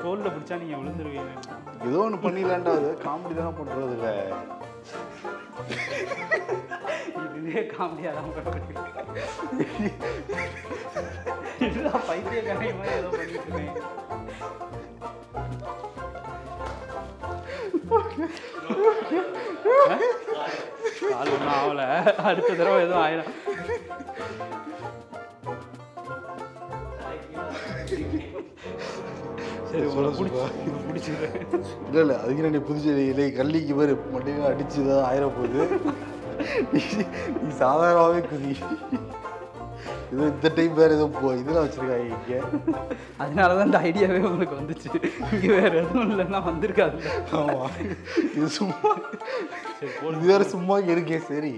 தோல்ல 0.04 0.28
பிடிச்சா 0.28 0.58
நீங்க 0.58 0.75
விழுந்துருவீங்க. 0.75 1.34
ஏதோ 1.88 1.98
ஒன்று 2.00 2.20
பண்ணி 2.20 2.44
லேண்டாவது 2.44 2.89
காமெடி 3.06 3.36
தானே 3.36 3.51
பண்றது 3.60 3.92
இல்ல 3.92 4.10
இதுவே 7.28 7.62
காமெடியா 7.72 8.12
தான் 8.13 8.28
இதுதான் 11.66 12.06
பைத்தியக்காரை 12.10 12.70
மாதிரி 12.74 12.96
ஏதோ 12.98 13.10
பண்ணிட்டு 13.10 13.39
இருக்கேன். 13.39 13.75
கால் 21.10 21.32
ஒன்றும் 21.34 21.54
ஆகல. 21.56 21.82
அடுத்த 22.24 22.51
தடவை 22.54 22.82
எதுவும் 22.82 23.04
ஆயிடும் 23.04 23.32
சரி 29.70 29.88
சொல்ல. 29.90 30.10
பிடிச்சிது 30.88 31.28
இல்ல 31.88 32.00
இல்ல 32.02 32.14
அதுக்கு 32.22 32.52
நீ 32.52 32.62
புதுச்சேரியிலே 32.68 33.26
கள்ளிக்கு 33.36 33.76
பேர் 33.76 33.94
மட்டும் 34.14 34.48
அடிச்சு 34.48 34.79
தான் 34.88 35.05
ஆயிர 35.08 35.25
போகுது 35.32 35.62
நீ- 36.74 37.08
சாதாரணமாவே 37.60 38.20
குதி. 38.27 38.51
இது 40.12 40.22
இந்த 40.27 40.50
டைம் 40.53 40.77
வேற 40.77 40.92
ஏதோ 40.94 41.05
போ 41.16 41.32
இதெல்லாம் 41.34 41.66
வச்சிருக்காங்க 41.66 42.05
இங்க. 42.10 42.38
அதனால 43.18 43.50
தான் 43.58 43.68
இந்த 43.68 43.79
ஐடியாவே 43.84 44.22
உங்களுக்கு 44.25 44.55
வந்துச்சு. 44.55 44.90
இங்கே 45.34 45.50
வேற 45.58 45.72
எதுவும் 45.82 46.10
இல்லைன்னா 46.10 46.40
வந்திருக்காது 46.48 46.98
ஆமா. 47.40 47.60
இது 48.36 48.48
சும்மா 48.58 48.92
இது 50.12 50.25
வேற 50.27 50.44
சும்மா 50.50 50.77
இருக்கே 50.90 51.20
சரி. 51.27 51.53